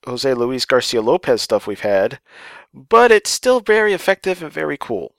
Jose 0.05 0.31
Luis 0.33 0.65
Garcia 0.65 1.01
Lopez 1.01 1.41
stuff 1.41 1.65
we've 1.65 1.79
had, 1.79 2.19
but 2.73 3.11
it's 3.11 3.29
still 3.29 3.59
very 3.59 3.93
effective 3.93 4.43
and 4.43 4.51
very 4.51 4.77
cool. 4.77 5.14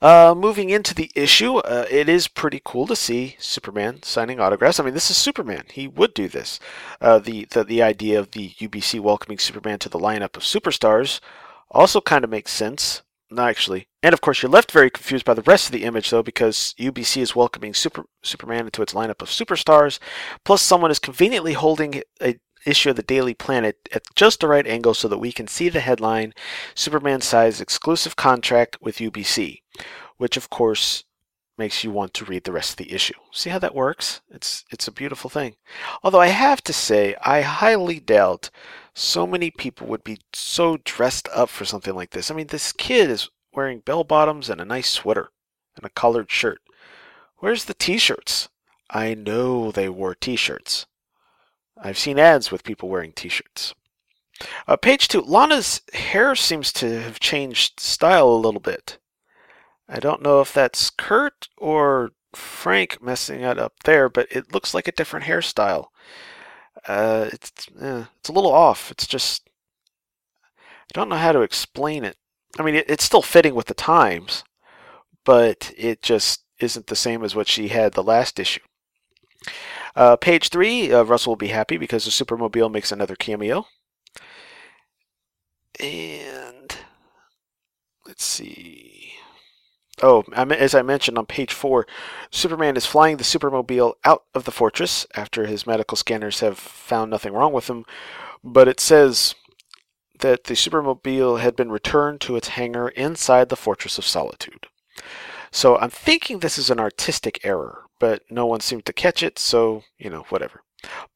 Uh, 0.00 0.34
moving 0.36 0.70
into 0.70 0.94
the 0.94 1.10
issue, 1.14 1.56
uh, 1.58 1.86
it 1.90 2.08
is 2.08 2.28
pretty 2.28 2.60
cool 2.64 2.86
to 2.86 2.96
see 2.96 3.36
Superman 3.38 4.02
signing 4.02 4.40
autographs. 4.40 4.78
I 4.78 4.84
mean, 4.84 4.94
this 4.94 5.10
is 5.10 5.16
Superman; 5.16 5.64
he 5.72 5.88
would 5.88 6.14
do 6.14 6.28
this. 6.28 6.60
Uh, 7.00 7.18
the, 7.18 7.46
the 7.50 7.64
the 7.64 7.82
idea 7.82 8.18
of 8.18 8.30
the 8.32 8.50
UBC 8.50 9.00
welcoming 9.00 9.38
Superman 9.38 9.78
to 9.80 9.88
the 9.88 9.98
lineup 9.98 10.36
of 10.36 10.42
superstars 10.42 11.20
also 11.70 12.00
kind 12.00 12.24
of 12.24 12.30
makes 12.30 12.52
sense. 12.52 13.02
No, 13.30 13.42
actually, 13.42 13.88
and 14.02 14.14
of 14.14 14.22
course, 14.22 14.42
you're 14.42 14.50
left 14.50 14.72
very 14.72 14.88
confused 14.88 15.26
by 15.26 15.34
the 15.34 15.42
rest 15.42 15.66
of 15.66 15.72
the 15.72 15.84
image, 15.84 16.08
though, 16.08 16.22
because 16.22 16.74
UBC 16.78 17.20
is 17.20 17.36
welcoming 17.36 17.74
Super 17.74 18.04
Superman 18.22 18.64
into 18.64 18.80
its 18.80 18.94
lineup 18.94 19.20
of 19.20 19.28
superstars. 19.28 19.98
Plus, 20.44 20.62
someone 20.62 20.90
is 20.90 20.98
conveniently 20.98 21.52
holding 21.52 22.02
a 22.22 22.38
issue 22.64 22.90
of 22.90 22.96
the 22.96 23.02
Daily 23.02 23.34
Planet 23.34 23.88
at 23.92 24.02
just 24.14 24.40
the 24.40 24.48
right 24.48 24.66
angle 24.66 24.94
so 24.94 25.08
that 25.08 25.18
we 25.18 25.32
can 25.32 25.46
see 25.46 25.68
the 25.68 25.80
headline 25.80 26.34
Superman 26.74 27.20
size 27.20 27.60
exclusive 27.60 28.16
contract 28.16 28.78
with 28.80 28.98
UBC, 28.98 29.62
which 30.16 30.36
of 30.36 30.50
course 30.50 31.04
makes 31.56 31.82
you 31.82 31.90
want 31.90 32.14
to 32.14 32.24
read 32.24 32.44
the 32.44 32.52
rest 32.52 32.70
of 32.70 32.76
the 32.76 32.92
issue. 32.92 33.14
See 33.32 33.50
how 33.50 33.58
that 33.58 33.74
works? 33.74 34.20
It's 34.30 34.64
it's 34.70 34.88
a 34.88 34.92
beautiful 34.92 35.28
thing. 35.28 35.56
Although 36.02 36.20
I 36.20 36.28
have 36.28 36.62
to 36.64 36.72
say 36.72 37.16
I 37.22 37.40
highly 37.42 38.00
doubt 38.00 38.50
so 38.94 39.26
many 39.26 39.50
people 39.50 39.86
would 39.88 40.04
be 40.04 40.18
so 40.32 40.78
dressed 40.84 41.28
up 41.34 41.48
for 41.48 41.64
something 41.64 41.94
like 41.94 42.10
this. 42.10 42.30
I 42.30 42.34
mean, 42.34 42.48
this 42.48 42.72
kid 42.72 43.10
is 43.10 43.28
wearing 43.52 43.80
bell 43.80 44.04
bottoms 44.04 44.48
and 44.50 44.60
a 44.60 44.64
nice 44.64 44.88
sweater 44.88 45.30
and 45.76 45.84
a 45.84 45.90
collared 45.90 46.30
shirt. 46.30 46.60
Where's 47.38 47.66
the 47.66 47.74
t-shirts? 47.74 48.48
I 48.90 49.14
know 49.14 49.70
they 49.70 49.88
wore 49.88 50.14
t-shirts. 50.14 50.86
I've 51.82 51.98
seen 51.98 52.18
ads 52.18 52.50
with 52.50 52.64
people 52.64 52.88
wearing 52.88 53.12
t-shirts. 53.12 53.74
Uh, 54.66 54.76
page 54.76 55.08
two. 55.08 55.20
Lana's 55.20 55.80
hair 55.92 56.34
seems 56.34 56.72
to 56.74 57.00
have 57.02 57.20
changed 57.20 57.80
style 57.80 58.28
a 58.28 58.34
little 58.44 58.60
bit. 58.60 58.98
I 59.88 59.98
don't 60.00 60.22
know 60.22 60.40
if 60.40 60.52
that's 60.52 60.90
Curt 60.90 61.48
or 61.56 62.10
Frank 62.34 63.02
messing 63.02 63.40
it 63.40 63.58
up 63.58 63.74
there, 63.84 64.08
but 64.08 64.28
it 64.30 64.52
looks 64.54 64.74
like 64.74 64.86
a 64.86 64.92
different 64.92 65.26
hairstyle. 65.26 65.86
uh, 66.86 67.28
it's 67.32 67.52
eh, 67.80 68.04
it's 68.18 68.28
a 68.28 68.32
little 68.32 68.52
off. 68.52 68.90
It's 68.90 69.06
just 69.06 69.48
I 70.44 70.92
don't 70.94 71.08
know 71.08 71.16
how 71.16 71.32
to 71.32 71.42
explain 71.42 72.04
it. 72.04 72.16
I 72.58 72.62
mean, 72.62 72.74
it, 72.76 72.86
it's 72.88 73.04
still 73.04 73.22
fitting 73.22 73.54
with 73.54 73.66
the 73.66 73.74
times, 73.74 74.44
but 75.24 75.72
it 75.76 76.02
just 76.02 76.44
isn't 76.60 76.86
the 76.88 76.96
same 76.96 77.24
as 77.24 77.34
what 77.34 77.48
she 77.48 77.68
had 77.68 77.92
the 77.94 78.02
last 78.02 78.38
issue. 78.40 78.60
Uh, 79.96 80.16
page 80.16 80.48
three, 80.50 80.92
uh, 80.92 81.02
Russell 81.02 81.32
will 81.32 81.36
be 81.36 81.48
happy 81.48 81.76
because 81.76 82.04
the 82.04 82.10
Supermobile 82.10 82.70
makes 82.70 82.92
another 82.92 83.16
cameo. 83.16 83.66
And 85.80 86.76
let's 88.06 88.24
see. 88.24 89.12
Oh, 90.00 90.22
as 90.32 90.74
I 90.74 90.82
mentioned 90.82 91.18
on 91.18 91.26
page 91.26 91.52
four, 91.52 91.86
Superman 92.30 92.76
is 92.76 92.86
flying 92.86 93.16
the 93.16 93.24
Supermobile 93.24 93.94
out 94.04 94.24
of 94.32 94.44
the 94.44 94.52
fortress 94.52 95.06
after 95.14 95.46
his 95.46 95.66
medical 95.66 95.96
scanners 95.96 96.40
have 96.40 96.58
found 96.58 97.10
nothing 97.10 97.32
wrong 97.32 97.52
with 97.52 97.68
him. 97.68 97.84
But 98.44 98.68
it 98.68 98.78
says 98.78 99.34
that 100.20 100.44
the 100.44 100.54
Supermobile 100.54 101.40
had 101.40 101.56
been 101.56 101.72
returned 101.72 102.20
to 102.22 102.36
its 102.36 102.48
hangar 102.48 102.88
inside 102.90 103.48
the 103.48 103.56
Fortress 103.56 103.98
of 103.98 104.06
Solitude. 104.06 104.68
So 105.50 105.76
I'm 105.78 105.90
thinking 105.90 106.38
this 106.38 106.58
is 106.58 106.70
an 106.70 106.78
artistic 106.78 107.40
error, 107.44 107.84
but 107.98 108.22
no 108.30 108.46
one 108.46 108.60
seemed 108.60 108.84
to 108.86 108.92
catch 108.92 109.22
it, 109.22 109.38
so, 109.38 109.82
you 109.98 110.10
know, 110.10 110.24
whatever. 110.28 110.62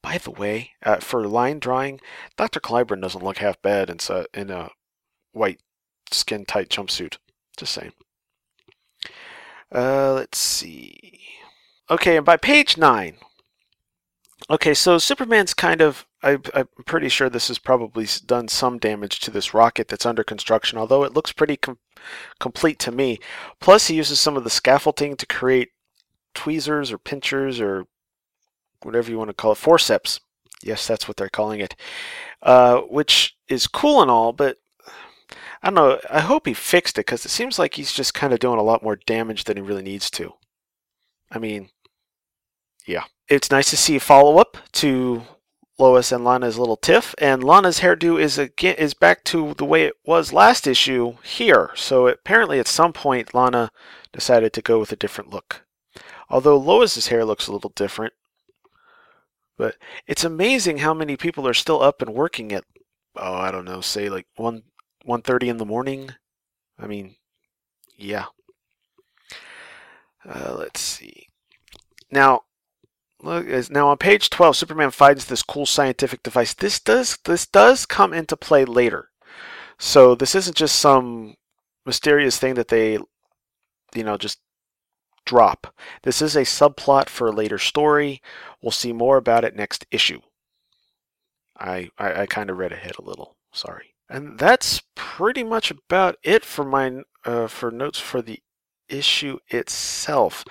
By 0.03 0.19
the 0.19 0.31
way, 0.31 0.73
uh, 0.83 0.97
for 0.97 1.27
line 1.27 1.59
drawing, 1.59 2.01
Dr. 2.37 2.61
Clyburn 2.61 3.01
doesn't 3.01 3.25
look 3.25 3.39
half 3.39 3.61
bad 3.63 3.91
in, 3.91 3.99
in 4.35 4.51
a 4.51 4.71
white 5.33 5.61
skin 6.11 6.45
tight 6.45 6.69
jumpsuit. 6.69 7.19
Just 7.57 7.73
saying. 7.73 7.93
Uh, 9.75 10.13
let's 10.15 10.39
see. 10.39 11.21
Okay, 11.91 12.17
and 12.17 12.27
by 12.27 12.37
page 12.37 12.77
nine. 12.77 13.17
Okay, 14.51 14.75
so 14.75 14.99
Superman's 14.99 15.55
kind 15.55 15.81
of. 15.81 16.07
I, 16.25 16.39
I'm 16.55 16.69
pretty 16.87 17.09
sure 17.09 17.29
this 17.29 17.49
has 17.49 17.59
probably 17.59 18.07
done 18.25 18.47
some 18.49 18.79
damage 18.79 19.19
to 19.21 19.31
this 19.31 19.55
rocket 19.55 19.89
that's 19.89 20.07
under 20.07 20.23
construction, 20.23 20.79
although 20.79 21.03
it 21.03 21.15
looks 21.15 21.33
pretty 21.33 21.57
com- 21.57 21.79
complete 22.39 22.79
to 22.81 22.93
me. 22.93 23.19
Plus, 23.61 23.89
he 23.89 23.97
uses 23.97 24.21
some 24.21 24.37
of 24.37 24.45
the 24.45 24.51
scaffolding 24.51 25.17
to 25.17 25.27
create 25.27 25.71
tweezers 26.35 26.93
or 26.93 26.99
pinchers 26.99 27.61
or 27.61 27.87
whatever 28.83 29.11
you 29.11 29.19
want 29.19 29.31
to 29.31 29.35
call 29.35 29.53
it, 29.53 29.59
forceps. 29.59 30.21
Yes, 30.63 30.87
that's 30.87 31.09
what 31.09 31.17
they're 31.17 31.29
calling 31.29 31.61
it, 31.61 31.75
uh, 32.43 32.81
which 32.83 33.37
is 33.49 33.67
cool 33.67 34.01
and 34.01 34.11
all, 34.11 34.33
but 34.33 34.59
I 35.63 35.71
don't 35.71 35.75
know. 35.75 36.01
I 36.11 36.21
hope 36.21 36.47
he 36.47 36.55
fixed 36.55 36.99
it 36.99 37.07
because 37.07 37.25
it 37.25 37.31
seems 37.31 37.59
like 37.59 37.75
he's 37.75 37.93
just 37.93 38.15
kind 38.15 38.33
of 38.33 38.39
doing 38.39 38.59
a 38.59 38.65
lot 38.65 38.83
more 38.83 38.97
damage 38.97 39.45
than 39.45 39.57
he 39.57 39.63
really 39.63 39.83
needs 39.83 40.11
to. 40.13 40.35
I 41.31 41.39
mean, 41.39 41.71
yeah. 42.87 43.05
It's 43.29 43.51
nice 43.51 43.71
to 43.71 43.77
see 43.77 43.97
a 43.97 44.01
follow 44.01 44.39
up 44.39 44.57
to 44.73 45.23
Lois 45.79 46.13
and 46.13 46.25
Lana's 46.25 46.59
little 46.59 46.77
tiff, 46.77 47.15
and 47.19 47.43
Lana's 47.43 47.81
hairdo 47.81 48.21
is 48.21 48.39
again 48.39 48.75
is 48.77 48.95
back 48.95 49.25
to 49.25 49.55
the 49.55 49.65
way 49.65 49.85
it 49.85 49.95
was 50.05 50.33
last 50.33 50.67
issue 50.67 51.15
here. 51.23 51.71
So 51.75 52.09
apparently, 52.09 52.59
at 52.59 52.67
some 52.67 52.93
point, 52.93 53.35
Lana 53.35 53.71
decided 54.13 54.53
to 54.53 54.63
go 54.63 54.79
with 54.79 54.93
a 54.93 54.97
different 54.97 55.31
look. 55.31 55.63
Although 56.29 56.59
Lois's 56.59 57.09
hair 57.09 57.25
looks 57.25 57.47
a 57.47 57.53
little 57.53 57.73
different, 57.75 58.15
but 59.59 59.77
it's 60.07 60.25
amazing 60.25 60.79
how 60.79 60.95
many 60.95 61.17
people 61.17 61.47
are 61.47 61.55
still 61.55 61.83
up 61.83 62.01
and 62.03 62.15
working 62.15 62.53
at 62.53 62.65
oh 63.17 63.35
I 63.35 63.51
don't 63.51 63.65
know, 63.65 63.81
say 63.81 64.09
like 64.09 64.27
one 64.37 64.63
1.30 65.07 65.49
in 65.49 65.57
the 65.59 65.67
morning. 65.67 66.11
I 66.79 66.87
mean, 66.87 67.17
yeah. 67.97 68.27
Uh, 70.29 70.55
let's 70.57 70.81
see. 70.81 71.27
Now, 72.11 72.43
look 73.23 73.47
now 73.71 73.89
on 73.89 73.99
page 73.99 74.31
12, 74.31 74.57
Superman 74.57 74.91
finds 74.91 75.27
this 75.27 75.43
cool 75.43 75.67
scientific 75.67 76.23
device. 76.23 76.55
This 76.55 76.79
does 76.81 77.19
this 77.25 77.47
does 77.47 77.87
come 77.87 78.13
into 78.13 78.37
play 78.37 78.65
later. 78.65 79.09
So 79.79 80.15
this 80.15 80.35
isn't 80.35 80.57
just 80.57 80.79
some 80.79 81.35
mysterious 81.85 82.39
thing 82.39 82.55
that 82.55 82.69
they 82.69 82.93
you 83.95 84.05
know 84.05 84.17
just 84.17 84.39
drop. 85.25 85.75
This 86.03 86.23
is 86.23 86.37
a 86.37 86.43
subplot 86.43 87.09
for 87.09 87.29
a 87.29 87.33
later 87.33 87.59
story. 87.59 88.23
We'll 88.61 88.71
see 88.73 88.93
more 88.93 89.17
about 89.17 89.45
it 89.45 89.57
next 89.57 89.87
issue. 89.91 90.21
I 91.59 91.91
I, 91.99 92.23
I 92.23 92.27
kind 92.27 92.51
of 92.51 92.59
read 92.59 92.73
ahead 92.73 92.97
a 92.99 93.03
little. 93.03 93.37
Sorry. 93.53 93.95
And 94.09 94.39
that's 94.39 94.83
pretty 94.95 95.43
much 95.43 95.71
about 95.71 96.17
it 96.23 96.45
for 96.45 96.65
my 96.65 97.03
uh, 97.25 97.47
for 97.47 97.71
notes 97.71 97.99
for 97.99 98.21
the 98.21 98.41
issue 98.89 99.39
itself. 99.49 100.45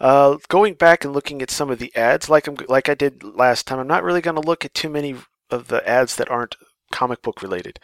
Uh, 0.00 0.38
going 0.48 0.74
back 0.74 1.04
and 1.04 1.14
looking 1.14 1.40
at 1.40 1.50
some 1.50 1.70
of 1.70 1.78
the 1.78 1.94
ads, 1.94 2.28
like 2.28 2.46
I'm 2.46 2.56
like 2.68 2.88
I 2.88 2.94
did 2.94 3.22
last 3.22 3.66
time, 3.66 3.78
I'm 3.78 3.86
not 3.86 4.02
really 4.02 4.20
going 4.20 4.40
to 4.40 4.46
look 4.46 4.64
at 4.64 4.74
too 4.74 4.90
many 4.90 5.16
of 5.50 5.68
the 5.68 5.86
ads 5.88 6.16
that 6.16 6.30
aren't 6.30 6.56
comic 6.90 7.22
book 7.22 7.42
related. 7.42 7.78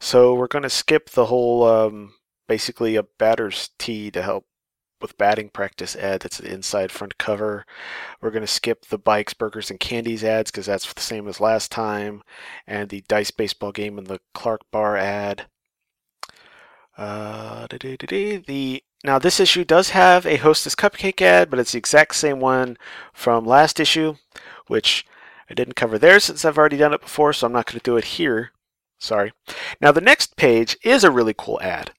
So 0.00 0.34
we're 0.34 0.48
going 0.48 0.62
to 0.62 0.70
skip 0.70 1.10
the 1.10 1.26
whole 1.26 1.64
um, 1.64 2.14
basically 2.48 2.96
a 2.96 3.02
batter's 3.02 3.70
tee 3.78 4.10
to 4.10 4.22
help 4.22 4.46
with 5.04 5.18
batting 5.18 5.50
practice 5.50 5.94
ad 5.94 6.22
that's 6.22 6.38
the 6.38 6.50
inside 6.50 6.90
front 6.90 7.18
cover. 7.18 7.66
We're 8.22 8.30
going 8.30 8.40
to 8.40 8.46
skip 8.46 8.86
the 8.86 8.96
bikes, 8.96 9.34
burgers, 9.34 9.70
and 9.70 9.78
candies 9.78 10.24
ads 10.24 10.50
because 10.50 10.64
that's 10.64 10.90
the 10.90 11.02
same 11.02 11.28
as 11.28 11.42
last 11.42 11.70
time, 11.70 12.22
and 12.66 12.88
the 12.88 13.04
dice 13.06 13.30
baseball 13.30 13.70
game 13.70 13.98
and 13.98 14.06
the 14.06 14.20
Clark 14.32 14.62
bar 14.70 14.96
ad. 14.96 15.44
Uh, 16.96 17.66
the 17.68 18.82
now 19.04 19.18
this 19.18 19.40
issue 19.40 19.64
does 19.64 19.90
have 19.90 20.24
a 20.24 20.36
Hostess 20.38 20.74
cupcake 20.74 21.20
ad, 21.20 21.50
but 21.50 21.58
it's 21.58 21.72
the 21.72 21.78
exact 21.78 22.14
same 22.14 22.40
one 22.40 22.78
from 23.12 23.44
last 23.44 23.78
issue, 23.78 24.14
which 24.68 25.04
I 25.50 25.54
didn't 25.54 25.74
cover 25.74 25.98
there 25.98 26.18
since 26.18 26.46
I've 26.46 26.56
already 26.56 26.78
done 26.78 26.94
it 26.94 27.02
before, 27.02 27.34
so 27.34 27.46
I'm 27.46 27.52
not 27.52 27.66
going 27.66 27.78
to 27.78 27.84
do 27.84 27.98
it 27.98 28.04
here. 28.04 28.52
Sorry. 28.98 29.34
Now 29.82 29.92
the 29.92 30.00
next 30.00 30.36
page 30.36 30.78
is 30.82 31.04
a 31.04 31.10
really 31.10 31.34
cool 31.36 31.60
ad. 31.60 31.92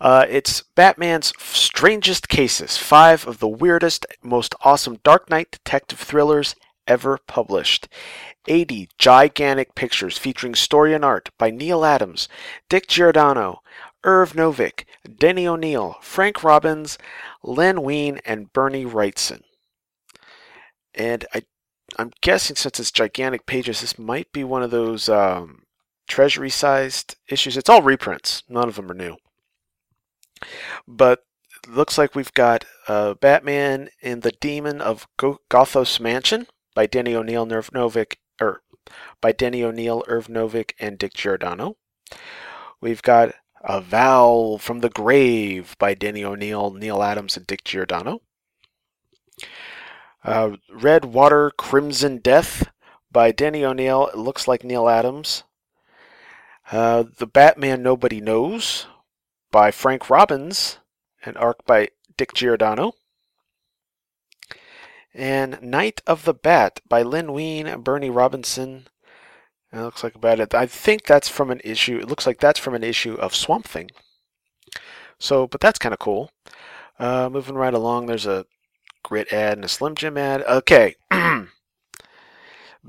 Uh, 0.00 0.26
it's 0.28 0.62
Batman's 0.74 1.32
Strangest 1.38 2.28
Cases, 2.28 2.76
five 2.76 3.26
of 3.26 3.38
the 3.38 3.48
weirdest, 3.48 4.06
most 4.22 4.54
awesome 4.62 4.98
Dark 5.02 5.30
Knight 5.30 5.50
detective 5.50 5.98
thrillers 5.98 6.54
ever 6.86 7.18
published. 7.26 7.88
80 8.46 8.88
gigantic 8.98 9.74
pictures 9.74 10.16
featuring 10.16 10.54
story 10.54 10.94
and 10.94 11.04
art 11.04 11.28
by 11.38 11.50
Neal 11.50 11.84
Adams, 11.84 12.28
Dick 12.68 12.88
Giordano, 12.88 13.60
Irv 14.04 14.32
Novick, 14.32 14.84
Denny 15.18 15.46
O'Neil, 15.46 15.96
Frank 16.00 16.42
Robbins, 16.42 16.98
Len 17.42 17.82
Wein, 17.82 18.20
and 18.24 18.52
Bernie 18.52 18.86
Wrightson. 18.86 19.42
And 20.94 21.26
I, 21.34 21.42
I'm 21.98 22.12
guessing 22.22 22.56
since 22.56 22.80
it's 22.80 22.90
gigantic 22.90 23.46
pages, 23.46 23.80
this 23.80 23.98
might 23.98 24.32
be 24.32 24.44
one 24.44 24.62
of 24.62 24.70
those 24.70 25.08
um, 25.08 25.62
treasury-sized 26.08 27.16
issues. 27.28 27.56
It's 27.56 27.68
all 27.68 27.82
reprints. 27.82 28.42
None 28.48 28.68
of 28.68 28.76
them 28.76 28.90
are 28.90 28.94
new. 28.94 29.16
But 30.86 31.24
looks 31.66 31.98
like 31.98 32.14
we've 32.14 32.32
got 32.34 32.64
uh, 32.86 33.14
Batman 33.14 33.88
and 34.02 34.22
the 34.22 34.32
Demon 34.32 34.80
of 34.80 35.06
Gothos 35.18 36.00
Mansion 36.00 36.46
by 36.74 36.86
Danny 36.86 37.14
O'Neil, 37.14 37.46
Nerv 37.46 37.70
Novick, 37.70 38.16
or 38.40 38.62
by 39.20 39.32
Danny 39.32 39.62
O'Neil, 39.62 40.04
Irv 40.06 40.28
Novick, 40.28 40.72
and 40.78 40.98
Dick 40.98 41.14
Giordano. 41.14 41.76
We've 42.80 43.02
got 43.02 43.34
A 43.62 43.80
Vow 43.80 44.58
from 44.60 44.80
the 44.80 44.88
Grave 44.88 45.76
by 45.78 45.94
Danny 45.94 46.24
O'Neil, 46.24 46.70
Neal 46.70 47.02
Adams, 47.02 47.36
and 47.36 47.46
Dick 47.46 47.64
Giordano. 47.64 48.22
Uh, 50.24 50.56
Red 50.70 51.04
Water 51.06 51.50
Crimson 51.56 52.18
Death 52.18 52.70
by 53.10 53.32
Danny 53.32 53.64
O'Neil. 53.64 54.08
It 54.08 54.18
looks 54.18 54.46
like 54.46 54.64
Neal 54.64 54.88
Adams. 54.88 55.44
Uh, 56.70 57.04
the 57.16 57.26
Batman 57.26 57.82
Nobody 57.82 58.20
Knows 58.20 58.86
by 59.50 59.70
Frank 59.70 60.10
Robbins, 60.10 60.78
an 61.24 61.36
arc 61.36 61.64
by 61.66 61.88
Dick 62.16 62.34
Giordano. 62.34 62.92
And 65.14 65.60
Night 65.62 66.00
of 66.06 66.24
the 66.24 66.34
Bat 66.34 66.80
by 66.88 67.02
Len 67.02 67.32
Wein, 67.32 67.80
Bernie 67.80 68.10
Robinson. 68.10 68.86
It 69.72 69.80
looks 69.80 70.04
like 70.04 70.14
about 70.14 70.40
it. 70.40 70.54
I 70.54 70.66
think 70.66 71.04
that's 71.04 71.28
from 71.28 71.50
an 71.50 71.60
issue. 71.64 71.98
It 71.98 72.08
looks 72.08 72.26
like 72.26 72.38
that's 72.38 72.58
from 72.58 72.74
an 72.74 72.84
issue 72.84 73.14
of 73.14 73.34
Swamp 73.34 73.66
Thing. 73.66 73.90
So, 75.18 75.46
but 75.46 75.60
that's 75.60 75.78
kind 75.78 75.92
of 75.92 75.98
cool. 75.98 76.30
Uh, 76.98 77.28
moving 77.30 77.56
right 77.56 77.74
along, 77.74 78.06
there's 78.06 78.26
a 78.26 78.46
grit 79.02 79.32
ad 79.32 79.58
and 79.58 79.64
a 79.64 79.68
Slim 79.68 79.94
Jim 79.94 80.16
ad. 80.16 80.42
Okay. 80.42 80.94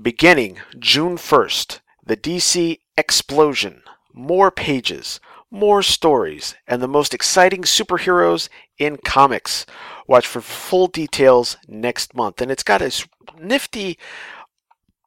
Beginning 0.01 0.59
June 0.77 1.17
1st, 1.17 1.79
the 2.05 2.17
DC 2.17 2.79
Explosion. 2.97 3.81
More 4.13 4.51
pages 4.51 5.19
more 5.51 5.81
stories, 5.81 6.55
and 6.67 6.81
the 6.81 6.87
most 6.87 7.13
exciting 7.13 7.63
superheroes 7.63 8.49
in 8.77 8.97
comics. 8.97 9.65
Watch 10.07 10.27
for 10.27 10.41
full 10.41 10.87
details 10.87 11.57
next 11.67 12.15
month. 12.15 12.41
And 12.41 12.51
it's 12.51 12.63
got 12.63 12.81
a 12.81 12.91
nifty 13.39 13.97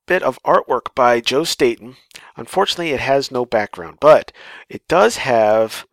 bit 0.06 0.22
of 0.22 0.42
artwork 0.42 0.94
by 0.94 1.20
Joe 1.20 1.44
Staton. 1.44 1.96
Unfortunately, 2.36 2.90
it 2.90 3.00
has 3.00 3.30
no 3.30 3.44
background, 3.44 3.98
but 4.00 4.32
it 4.68 4.86
does 4.88 5.18
have 5.18 5.86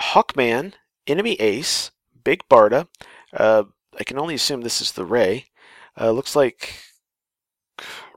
Hawkman, 0.00 0.74
Enemy 1.06 1.34
Ace, 1.34 1.90
Big 2.24 2.42
Barda. 2.48 2.88
Uh, 3.32 3.64
I 3.98 4.04
can 4.04 4.18
only 4.18 4.34
assume 4.34 4.62
this 4.62 4.80
is 4.80 4.92
the 4.92 5.04
Ray. 5.04 5.46
Uh, 6.00 6.10
looks 6.10 6.34
like 6.34 6.80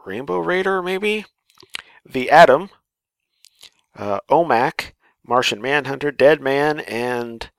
Rainbow 0.06 0.40
Raider, 0.40 0.82
maybe? 0.82 1.26
The 2.06 2.32
Atom, 2.32 2.70
uh, 3.96 4.20
OMAC, 4.30 4.94
Martian 5.28 5.62
Manhunter, 5.62 6.12
Dead 6.12 6.42
Man, 6.42 6.80
and 6.82 7.50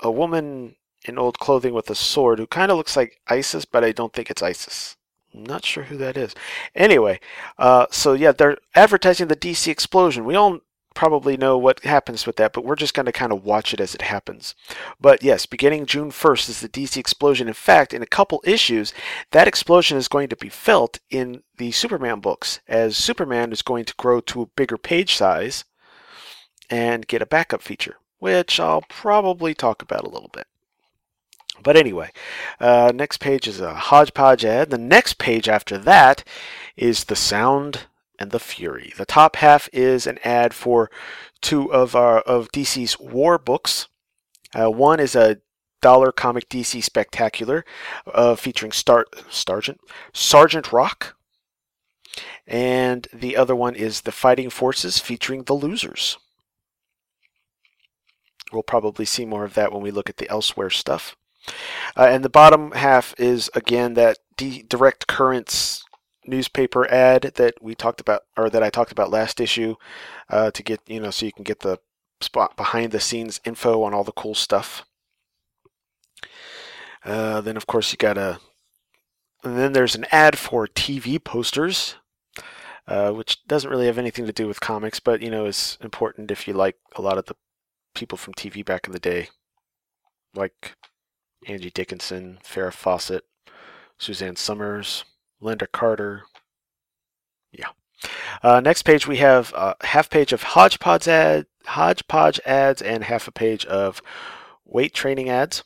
a 0.00 0.10
woman 0.10 0.76
in 1.06 1.18
old 1.18 1.38
clothing 1.38 1.72
with 1.72 1.88
a 1.88 1.94
sword 1.94 2.38
who 2.38 2.46
kind 2.46 2.70
of 2.70 2.76
looks 2.76 2.96
like 2.96 3.20
ISIS, 3.28 3.64
but 3.64 3.84
I 3.84 3.92
don't 3.92 4.12
think 4.12 4.30
it's 4.30 4.42
ISIS. 4.42 4.96
I'm 5.34 5.44
not 5.44 5.64
sure 5.64 5.84
who 5.84 5.96
that 5.98 6.16
is. 6.16 6.34
Anyway, 6.74 7.20
uh, 7.58 7.86
so 7.90 8.14
yeah, 8.14 8.32
they're 8.32 8.58
advertising 8.74 9.28
the 9.28 9.36
DC 9.36 9.68
explosion. 9.68 10.24
We 10.24 10.34
all 10.34 10.60
probably 10.94 11.36
know 11.36 11.58
what 11.58 11.84
happens 11.84 12.26
with 12.26 12.36
that, 12.36 12.54
but 12.54 12.64
we're 12.64 12.74
just 12.74 12.94
going 12.94 13.06
to 13.06 13.12
kind 13.12 13.30
of 13.30 13.44
watch 13.44 13.74
it 13.74 13.80
as 13.80 13.94
it 13.94 14.00
happens. 14.02 14.54
But 14.98 15.22
yes, 15.22 15.44
beginning 15.44 15.84
June 15.84 16.10
1st 16.10 16.48
is 16.48 16.60
the 16.60 16.68
DC 16.70 16.96
explosion. 16.96 17.48
In 17.48 17.54
fact, 17.54 17.92
in 17.92 18.02
a 18.02 18.06
couple 18.06 18.42
issues, 18.44 18.94
that 19.30 19.46
explosion 19.46 19.98
is 19.98 20.08
going 20.08 20.28
to 20.30 20.36
be 20.36 20.48
felt 20.48 20.98
in 21.10 21.42
the 21.58 21.70
Superman 21.70 22.20
books, 22.20 22.60
as 22.66 22.96
Superman 22.96 23.52
is 23.52 23.60
going 23.60 23.84
to 23.84 23.94
grow 23.98 24.20
to 24.22 24.42
a 24.42 24.46
bigger 24.46 24.78
page 24.78 25.14
size 25.14 25.64
and 26.70 27.06
get 27.06 27.22
a 27.22 27.26
backup 27.26 27.62
feature, 27.62 27.96
which 28.18 28.58
I'll 28.60 28.82
probably 28.82 29.54
talk 29.54 29.82
about 29.82 30.04
a 30.04 30.10
little 30.10 30.30
bit. 30.32 30.46
But 31.62 31.76
anyway, 31.76 32.10
uh, 32.60 32.92
next 32.94 33.18
page 33.18 33.48
is 33.48 33.60
a 33.60 33.74
hodgepodge 33.74 34.44
ad. 34.44 34.70
The 34.70 34.78
next 34.78 35.18
page 35.18 35.48
after 35.48 35.78
that 35.78 36.22
is 36.76 37.04
the 37.04 37.16
sound 37.16 37.86
and 38.18 38.30
the 38.30 38.38
fury. 38.38 38.92
The 38.96 39.06
top 39.06 39.36
half 39.36 39.68
is 39.72 40.06
an 40.06 40.18
ad 40.24 40.54
for 40.54 40.90
two 41.40 41.72
of 41.72 41.94
our 41.94 42.20
of 42.20 42.50
DC's 42.52 42.98
war 42.98 43.38
books. 43.38 43.88
Uh, 44.54 44.70
one 44.70 45.00
is 45.00 45.14
a 45.14 45.38
dollar 45.82 46.12
comic 46.12 46.48
DC 46.48 46.82
spectacular 46.82 47.64
uh, 48.12 48.34
featuring 48.34 48.72
Star 48.72 49.06
Sergeant 49.30 49.80
Sergeant 50.12 50.72
Rock, 50.72 51.16
and 52.46 53.06
the 53.12 53.36
other 53.36 53.54
one 53.56 53.74
is 53.74 54.02
the 54.02 54.12
Fighting 54.12 54.50
Forces 54.50 54.98
featuring 54.98 55.44
the 55.44 55.54
Losers. 55.54 56.18
We'll 58.52 58.62
probably 58.62 59.04
see 59.04 59.26
more 59.26 59.44
of 59.44 59.54
that 59.54 59.72
when 59.72 59.82
we 59.82 59.90
look 59.90 60.08
at 60.08 60.18
the 60.18 60.28
elsewhere 60.28 60.70
stuff. 60.70 61.16
Uh, 61.96 62.08
and 62.10 62.24
the 62.24 62.28
bottom 62.28 62.72
half 62.72 63.14
is 63.18 63.50
again 63.54 63.94
that 63.94 64.18
D- 64.36 64.64
direct 64.68 65.06
currents 65.06 65.84
newspaper 66.26 66.90
ad 66.90 67.32
that 67.36 67.54
we 67.62 67.74
talked 67.74 68.00
about, 68.00 68.22
or 68.36 68.50
that 68.50 68.62
I 68.62 68.70
talked 68.70 68.92
about 68.92 69.10
last 69.10 69.40
issue, 69.40 69.76
uh, 70.28 70.50
to 70.50 70.62
get 70.62 70.80
you 70.86 71.00
know 71.00 71.10
so 71.10 71.26
you 71.26 71.32
can 71.32 71.44
get 71.44 71.60
the 71.60 71.78
spot 72.20 72.56
behind 72.56 72.92
the 72.92 73.00
scenes 73.00 73.40
info 73.44 73.82
on 73.82 73.94
all 73.94 74.04
the 74.04 74.12
cool 74.12 74.34
stuff. 74.34 74.84
Uh, 77.04 77.40
then 77.40 77.56
of 77.56 77.66
course 77.66 77.92
you 77.92 77.98
got 77.98 78.18
a, 78.18 78.40
and 79.44 79.56
then 79.56 79.72
there's 79.72 79.94
an 79.94 80.06
ad 80.10 80.36
for 80.36 80.66
TV 80.66 81.22
posters, 81.22 81.96
uh, 82.88 83.12
which 83.12 83.46
doesn't 83.46 83.70
really 83.70 83.86
have 83.86 83.98
anything 83.98 84.26
to 84.26 84.32
do 84.32 84.48
with 84.48 84.60
comics, 84.60 84.98
but 84.98 85.22
you 85.22 85.30
know 85.30 85.46
is 85.46 85.78
important 85.80 86.30
if 86.30 86.48
you 86.48 86.54
like 86.54 86.76
a 86.96 87.02
lot 87.02 87.18
of 87.18 87.26
the 87.26 87.36
people 87.96 88.18
from 88.18 88.34
TV 88.34 88.64
back 88.64 88.86
in 88.86 88.92
the 88.92 89.00
day, 89.00 89.30
like 90.34 90.76
Angie 91.48 91.70
Dickinson, 91.70 92.38
Farrah 92.44 92.72
Fawcett, 92.72 93.24
Suzanne 93.98 94.36
Somers, 94.36 95.04
Lynda 95.42 95.66
Carter. 95.72 96.22
Yeah. 97.50 97.70
Uh, 98.42 98.60
next 98.60 98.82
page 98.82 99.06
we 99.06 99.16
have 99.16 99.52
a 99.56 99.74
half 99.80 100.10
page 100.10 100.32
of 100.32 100.42
hodgepodge 100.42 101.08
ad, 101.08 101.46
hodgepodge 101.64 102.38
ads, 102.46 102.82
and 102.82 103.04
half 103.04 103.26
a 103.26 103.32
page 103.32 103.64
of 103.66 104.02
weight 104.64 104.94
training 104.94 105.28
ads. 105.28 105.64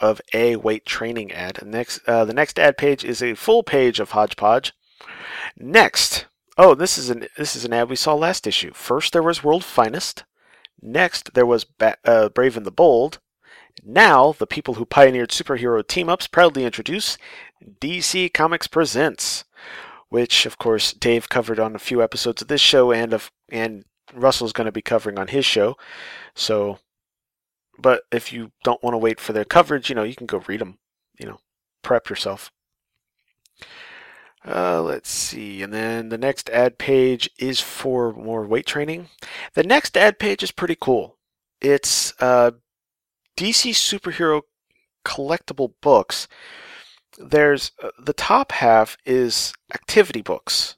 Of 0.00 0.20
a 0.32 0.56
weight 0.56 0.86
training 0.86 1.30
ad. 1.32 1.60
And 1.60 1.72
next, 1.72 2.00
uh, 2.06 2.24
the 2.24 2.32
next 2.32 2.58
ad 2.58 2.78
page 2.78 3.04
is 3.04 3.22
a 3.22 3.34
full 3.34 3.62
page 3.62 4.00
of 4.00 4.12
hodgepodge. 4.12 4.72
Next, 5.58 6.24
oh, 6.56 6.74
this 6.74 6.96
is 6.96 7.10
an 7.10 7.26
this 7.36 7.54
is 7.54 7.66
an 7.66 7.74
ad 7.74 7.90
we 7.90 7.96
saw 7.96 8.14
last 8.14 8.46
issue. 8.46 8.72
First 8.72 9.12
there 9.12 9.22
was 9.22 9.44
World 9.44 9.64
Finest. 9.64 10.24
Next 10.82 11.34
there 11.34 11.46
was 11.46 11.64
ba- 11.64 11.98
uh, 12.04 12.28
Brave 12.30 12.56
and 12.56 12.66
the 12.66 12.70
Bold. 12.70 13.18
Now, 13.84 14.32
the 14.32 14.46
people 14.46 14.74
who 14.74 14.84
pioneered 14.84 15.30
superhero 15.30 15.86
team 15.86 16.08
ups 16.08 16.26
proudly 16.26 16.64
introduce 16.64 17.16
DC 17.80 18.32
Comics 18.32 18.66
Presents, 18.66 19.44
which, 20.08 20.44
of 20.44 20.58
course, 20.58 20.92
Dave 20.92 21.28
covered 21.28 21.58
on 21.58 21.74
a 21.74 21.78
few 21.78 22.02
episodes 22.02 22.42
of 22.42 22.48
this 22.48 22.60
show, 22.60 22.92
and 22.92 23.12
of 23.12 23.30
and 23.50 23.84
Russell's 24.12 24.52
going 24.52 24.66
to 24.66 24.72
be 24.72 24.82
covering 24.82 25.18
on 25.18 25.28
his 25.28 25.46
show. 25.46 25.76
So, 26.34 26.78
but 27.78 28.02
if 28.12 28.32
you 28.32 28.52
don't 28.64 28.82
want 28.82 28.94
to 28.94 28.98
wait 28.98 29.20
for 29.20 29.32
their 29.32 29.44
coverage, 29.44 29.88
you 29.88 29.94
know, 29.94 30.02
you 30.02 30.14
can 30.14 30.26
go 30.26 30.42
read 30.46 30.60
them. 30.60 30.78
You 31.18 31.26
know, 31.26 31.40
prep 31.82 32.08
yourself. 32.08 32.50
Uh, 34.46 34.82
let's 34.82 35.10
see. 35.10 35.62
And 35.62 35.72
then 35.72 36.08
the 36.08 36.18
next 36.18 36.48
ad 36.50 36.78
page 36.78 37.28
is 37.38 37.60
for 37.60 38.12
more 38.12 38.46
weight 38.46 38.66
training. 38.66 39.08
The 39.54 39.62
next 39.62 39.96
ad 39.96 40.18
page 40.18 40.42
is 40.42 40.50
pretty 40.50 40.76
cool. 40.80 41.16
It's 41.60 42.14
uh, 42.20 42.52
DC 43.36 43.72
superhero 43.72 44.42
collectible 45.04 45.72
books. 45.80 46.26
There's 47.18 47.72
uh, 47.82 47.90
the 47.98 48.14
top 48.14 48.52
half 48.52 48.96
is 49.04 49.52
activity 49.74 50.22
books 50.22 50.76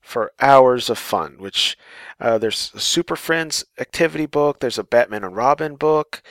for 0.00 0.32
hours 0.40 0.90
of 0.90 0.98
fun, 0.98 1.36
which 1.38 1.78
uh, 2.18 2.36
there's 2.36 2.72
a 2.74 2.80
Super 2.80 3.16
Friends 3.16 3.64
activity 3.78 4.26
book, 4.26 4.60
there's 4.60 4.78
a 4.78 4.84
Batman 4.84 5.24
and 5.24 5.36
Robin 5.36 5.76
book, 5.76 6.22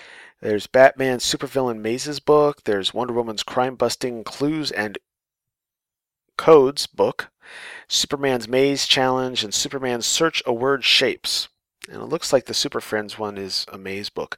there's 0.41 0.67
Batman 0.67 1.19
Supervillain 1.19 1.79
Mazes 1.79 2.19
book, 2.19 2.63
there's 2.65 2.93
Wonder 2.93 3.13
Woman's 3.13 3.43
crime 3.43 3.75
busting 3.75 4.23
clues 4.23 4.71
and 4.71 4.97
codes 6.39 6.87
book, 6.87 7.29
Superman's 7.89 8.47
Maze 8.47 8.87
Challenge, 8.87 9.43
and 9.43 9.53
Superman's 9.53 10.05
Search 10.05 10.41
a 10.45 10.53
Word 10.53 10.85
Shapes. 10.85 11.49
And 11.91 12.01
it 12.01 12.05
looks 12.05 12.31
like 12.31 12.45
the 12.45 12.53
Super 12.53 12.79
Friends 12.79 13.19
one 13.19 13.37
is 13.37 13.65
a 13.73 13.77
maze 13.77 14.09
book. 14.09 14.37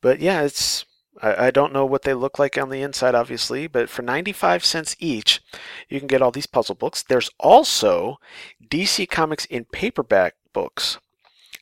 But 0.00 0.20
yeah, 0.20 0.42
it's 0.42 0.84
I, 1.20 1.46
I 1.46 1.50
don't 1.50 1.72
know 1.72 1.84
what 1.84 2.02
they 2.02 2.14
look 2.14 2.38
like 2.38 2.56
on 2.56 2.70
the 2.70 2.80
inside, 2.80 3.16
obviously, 3.16 3.66
but 3.66 3.88
for 3.88 4.02
95 4.02 4.64
cents 4.64 4.94
each, 5.00 5.42
you 5.88 5.98
can 5.98 6.06
get 6.06 6.22
all 6.22 6.30
these 6.30 6.46
puzzle 6.46 6.76
books. 6.76 7.02
There's 7.02 7.30
also 7.40 8.20
DC 8.64 9.10
Comics 9.10 9.44
in 9.46 9.64
paperback 9.64 10.36
books. 10.52 10.98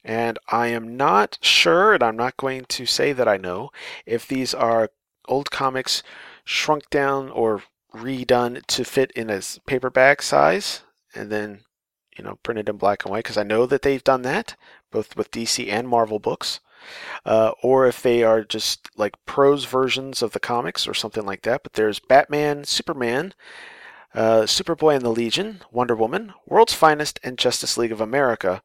And 0.05 0.39
I 0.49 0.67
am 0.67 0.95
not 0.95 1.39
sure, 1.41 1.95
and 1.95 2.03
I'm 2.03 2.17
not 2.19 2.37
going 2.37 2.67
to 2.67 2.85
say 2.85 3.15
that 3.15 3.29
I 3.29 3.39
know, 3.39 3.71
if 4.05 4.29
these 4.29 4.53
are 4.53 4.91
old 5.27 5.51
comics 5.51 6.03
shrunk 6.45 6.91
down 6.91 7.31
or 7.31 7.63
redone 7.95 8.65
to 8.67 8.85
fit 8.85 9.11
in 9.13 9.31
a 9.31 9.41
paperback 9.67 10.23
size 10.23 10.83
and 11.15 11.31
then, 11.31 11.61
you 12.17 12.25
know, 12.25 12.39
printed 12.43 12.69
in 12.69 12.77
black 12.77 13.05
and 13.05 13.11
white, 13.11 13.25
because 13.25 13.39
I 13.39 13.43
know 13.43 13.67
that 13.67 13.83
they've 13.83 14.05
done 14.05 14.23
that, 14.23 14.57
both 14.91 15.17
with 15.17 15.31
DC 15.31 15.71
and 15.71 15.89
Marvel 15.89 16.19
books. 16.19 16.61
Uh, 17.27 17.53
or 17.63 17.87
if 17.87 18.03
they 18.03 18.23
are 18.23 18.43
just 18.43 18.89
like 18.97 19.23
prose 19.27 19.67
versions 19.67 20.23
of 20.23 20.33
the 20.33 20.41
comics 20.41 20.89
or 20.89 20.95
something 20.95 21.27
like 21.27 21.43
that. 21.43 21.63
But 21.63 21.75
there's 21.75 22.01
Batman, 22.01 22.65
Superman, 22.65 23.35
uh, 24.15 24.43
Superboy 24.43 24.97
and 24.97 25.05
the 25.05 25.11
Legion, 25.11 25.61
Wonder 25.71 25.95
Woman, 25.95 26.33
World's 26.47 26.75
Finest, 26.75 27.21
and 27.23 27.39
Justice 27.39 27.77
League 27.77 27.93
of 27.93 28.01
America, 28.01 28.63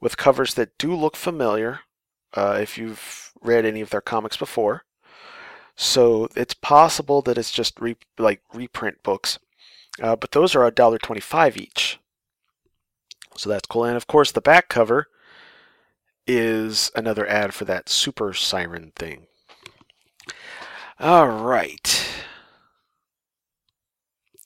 with 0.00 0.16
covers 0.16 0.54
that 0.54 0.76
do 0.78 0.94
look 0.94 1.14
familiar 1.14 1.80
uh, 2.34 2.58
if 2.60 2.76
you've 2.76 3.32
read 3.40 3.64
any 3.64 3.80
of 3.80 3.90
their 3.90 4.00
comics 4.00 4.36
before. 4.36 4.84
So 5.80 6.28
it's 6.34 6.54
possible 6.54 7.22
that 7.22 7.38
it's 7.38 7.52
just 7.52 7.80
re- 7.80 7.96
like 8.18 8.42
reprint 8.52 9.00
books, 9.04 9.38
uh, 10.02 10.16
but 10.16 10.32
those 10.32 10.56
are 10.56 10.68
$1.25 10.68 11.56
each. 11.56 12.00
So 13.36 13.48
that's 13.48 13.66
cool. 13.68 13.84
And 13.84 13.96
of 13.96 14.08
course, 14.08 14.32
the 14.32 14.40
back 14.40 14.68
cover 14.68 15.06
is 16.26 16.90
another 16.96 17.28
ad 17.28 17.54
for 17.54 17.64
that 17.66 17.88
super 17.88 18.34
siren 18.34 18.90
thing. 18.96 19.28
All 20.98 21.28
right. 21.28 22.07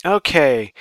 Okay, 0.04 0.72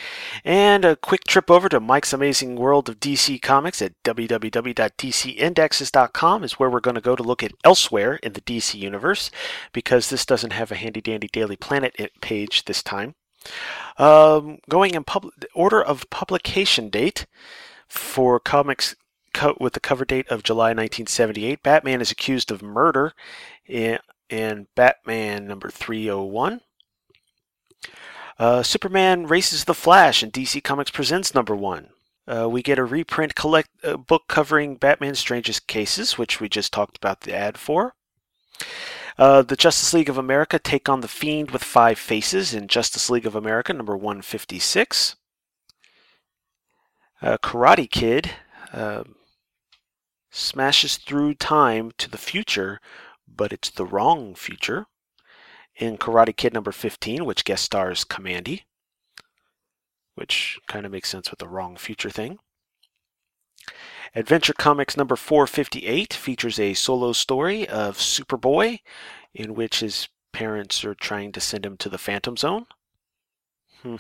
and 0.44 0.84
a 0.84 0.96
quick 0.96 1.26
trip 1.26 1.52
over 1.52 1.70
to 1.70 1.80
Mike's 1.80 2.12
Amazing 2.12 2.56
World 2.56 2.90
of 2.90 3.00
DC 3.00 3.40
Comics 3.40 3.80
at 3.80 3.94
www.dcindexes.com 4.04 6.44
is 6.44 6.54
where 6.54 6.72
we're 6.72 6.80
going 6.80 6.96
to 6.96 7.02
go 7.02 7.16
to 7.16 7.22
look 7.22 7.44
at 7.44 7.52
elsewhere 7.64 8.16
in 8.24 8.34
the 8.34 8.42
DC 8.42 8.74
universe 8.74 9.30
because 9.74 10.10
this 10.10 10.26
doesn't 10.26 10.54
have 10.54 10.72
a 10.72 10.76
handy 10.76 11.02
dandy 11.02 11.30
Daily 11.32 11.56
Planet 11.56 11.96
page 12.22 12.66
this 12.66 12.82
time. 12.82 13.14
Um, 14.00 14.58
going 14.68 14.96
in 14.96 15.04
pub- 15.04 15.30
order 15.54 15.84
of 15.84 16.10
publication 16.10 16.90
date 16.90 17.28
for 17.88 18.40
comics 18.40 18.96
co- 19.36 19.56
with 19.60 19.74
the 19.74 19.80
cover 19.80 20.04
date 20.04 20.28
of 20.30 20.42
July 20.42 20.70
1978, 20.70 21.62
Batman 21.62 22.02
is 22.02 22.10
accused 22.10 22.50
of 22.50 22.64
murder 22.64 23.14
in, 23.68 24.00
in 24.32 24.66
Batman 24.74 25.46
number 25.46 25.70
301. 25.70 26.62
Uh, 28.42 28.64
Superman 28.64 29.28
races 29.28 29.66
the 29.66 29.76
Flash, 29.76 30.24
and 30.24 30.34
DC 30.34 30.64
Comics 30.64 30.90
presents 30.90 31.36
number 31.36 31.56
one. 31.56 31.90
Uh, 32.28 32.50
we 32.50 32.64
get 32.64 32.80
a 32.80 32.84
reprint 32.84 33.36
collect 33.36 33.70
uh, 33.84 33.96
book 33.98 34.24
covering 34.28 34.78
Batman's 34.78 35.20
strangest 35.20 35.68
cases, 35.68 36.18
which 36.18 36.40
we 36.40 36.50
just 36.50 36.74
talked 36.74 36.98
about 36.98 37.22
the 37.22 37.36
ad 37.36 37.60
for. 37.60 37.94
Uh, 39.16 39.44
the 39.44 39.56
Justice 39.56 39.94
League 39.94 40.10
of 40.10 40.18
America 40.18 40.58
take 40.58 40.90
on 40.90 41.02
the 41.02 41.08
Fiend 41.08 41.52
with 41.52 41.64
five 41.64 42.00
faces 42.00 42.52
in 42.52 42.68
Justice 42.68 43.12
League 43.12 43.28
of 43.28 43.36
America 43.36 43.74
number 43.74 43.96
156. 43.96 45.18
Uh, 47.22 47.38
Karate 47.44 47.88
Kid 47.88 48.32
uh, 48.74 49.04
smashes 50.32 50.98
through 50.98 51.36
time 51.36 51.92
to 52.00 52.10
the 52.10 52.18
future, 52.18 52.82
but 53.28 53.54
it's 53.54 53.70
the 53.70 53.86
wrong 53.86 54.34
future. 54.34 54.88
In 55.76 55.98
Karate 55.98 56.36
Kid 56.36 56.54
number 56.54 56.72
15, 56.72 57.26
which 57.26 57.46
guest 57.46 57.64
stars 57.64 58.04
Kamandi, 58.04 58.64
which 60.16 60.60
kind 60.68 60.86
of 60.86 60.92
makes 60.92 61.10
sense 61.10 61.32
with 61.32 61.40
the 61.40 61.48
wrong 61.48 61.78
future 61.78 62.10
thing. 62.10 62.40
Adventure 64.14 64.54
Comics 64.54 64.98
number 64.98 65.16
458 65.16 66.14
features 66.14 66.60
a 66.60 66.74
solo 66.74 67.14
story 67.14 67.68
of 67.68 67.98
Superboy, 67.98 68.80
in 69.34 69.56
which 69.56 69.80
his 69.80 70.10
parents 70.34 70.84
are 70.84 70.96
trying 70.96 71.32
to 71.32 71.40
send 71.40 71.66
him 71.66 71.78
to 71.78 71.90
the 71.90 71.98
Phantom 71.98 72.36
Zone. 72.36 72.66
Hmm. 73.82 73.98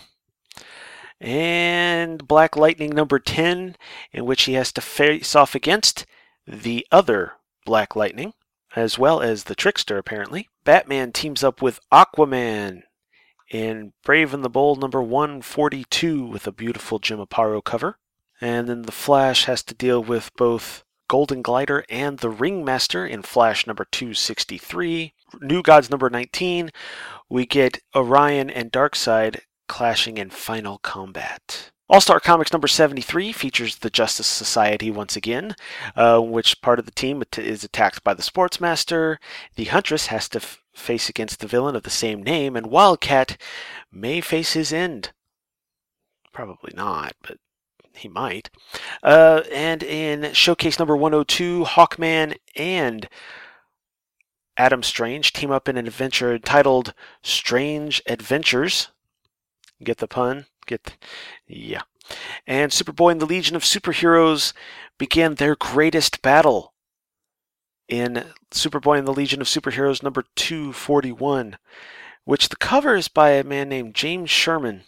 And 1.19 2.27
Black 2.27 2.57
Lightning 2.57 2.89
number 2.89 3.19
10, 3.19 3.77
in 4.11 4.25
which 4.25 4.43
he 4.43 4.53
has 4.53 4.71
to 4.73 4.81
face 4.81 5.35
off 5.35 5.55
against 5.55 6.05
the 6.45 6.85
other 6.91 7.33
Black 7.65 7.95
Lightning, 7.95 8.33
as 8.75 8.97
well 8.97 9.21
as 9.21 9.45
the 9.45 9.55
Trickster, 9.55 9.97
apparently. 9.97 10.49
Batman 10.63 11.11
teams 11.11 11.43
up 11.43 11.61
with 11.61 11.79
Aquaman 11.91 12.83
in 13.49 13.93
Brave 14.03 14.33
and 14.33 14.43
the 14.43 14.49
Bold 14.49 14.79
number 14.79 15.01
142 15.01 16.25
with 16.25 16.47
a 16.47 16.51
beautiful 16.51 16.99
Jim 16.99 17.19
Aparo 17.19 17.63
cover. 17.63 17.97
And 18.39 18.67
then 18.67 18.83
the 18.83 18.91
Flash 18.91 19.45
has 19.45 19.61
to 19.63 19.75
deal 19.75 20.01
with 20.03 20.31
both 20.35 20.83
Golden 21.07 21.41
Glider 21.41 21.83
and 21.89 22.19
the 22.19 22.29
Ringmaster 22.29 23.05
in 23.05 23.21
Flash 23.21 23.67
number 23.67 23.85
263. 23.91 25.13
New 25.41 25.61
Gods 25.61 25.89
number 25.89 26.09
19, 26.09 26.71
we 27.29 27.45
get 27.45 27.79
Orion 27.93 28.49
and 28.49 28.71
Darkseid 28.71 29.41
clashing 29.67 30.17
in 30.17 30.29
final 30.29 30.77
combat. 30.79 31.71
All 31.91 31.99
Star 31.99 32.21
Comics 32.21 32.53
number 32.53 32.69
73 32.69 33.33
features 33.33 33.75
the 33.75 33.89
Justice 33.89 34.25
Society 34.25 34.89
once 34.89 35.17
again, 35.17 35.57
uh, 35.93 36.21
which 36.21 36.61
part 36.61 36.79
of 36.79 36.85
the 36.85 36.91
team 36.91 37.21
is 37.37 37.65
attacked 37.65 38.01
by 38.01 38.13
the 38.13 38.21
Sportsmaster. 38.21 39.17
The 39.55 39.65
Huntress 39.65 40.05
has 40.05 40.29
to 40.29 40.37
f- 40.37 40.61
face 40.73 41.09
against 41.09 41.41
the 41.41 41.47
villain 41.47 41.75
of 41.75 41.83
the 41.83 41.89
same 41.89 42.23
name, 42.23 42.55
and 42.55 42.67
Wildcat 42.67 43.35
may 43.91 44.21
face 44.21 44.53
his 44.53 44.71
end. 44.71 45.11
Probably 46.31 46.71
not, 46.73 47.11
but 47.21 47.39
he 47.93 48.07
might. 48.07 48.49
Uh, 49.03 49.41
and 49.51 49.83
in 49.83 50.31
Showcase 50.31 50.79
number 50.79 50.95
102, 50.95 51.65
Hawkman 51.65 52.37
and 52.55 53.09
Adam 54.55 54.81
Strange 54.81 55.33
team 55.33 55.51
up 55.51 55.67
in 55.67 55.75
an 55.75 55.87
adventure 55.87 56.39
titled 56.39 56.93
Strange 57.21 58.01
Adventures. 58.07 58.91
Get 59.83 59.97
the 59.97 60.07
pun? 60.07 60.45
Get 60.71 60.97
yeah. 61.47 61.81
And 62.47 62.71
Superboy 62.71 63.11
and 63.11 63.21
the 63.21 63.25
Legion 63.25 63.57
of 63.57 63.63
Superheroes 63.63 64.53
began 64.97 65.35
their 65.35 65.55
greatest 65.55 66.21
battle 66.21 66.73
in 67.89 68.25
Superboy 68.51 68.99
and 68.99 69.07
the 69.07 69.13
Legion 69.13 69.41
of 69.41 69.47
Superheroes 69.47 70.01
number 70.01 70.23
241, 70.37 71.57
which 72.23 72.47
the 72.47 72.55
cover 72.55 72.95
is 72.95 73.09
by 73.09 73.31
a 73.31 73.43
man 73.43 73.67
named 73.67 73.95
James 73.95 74.29
Sherman. 74.29 74.83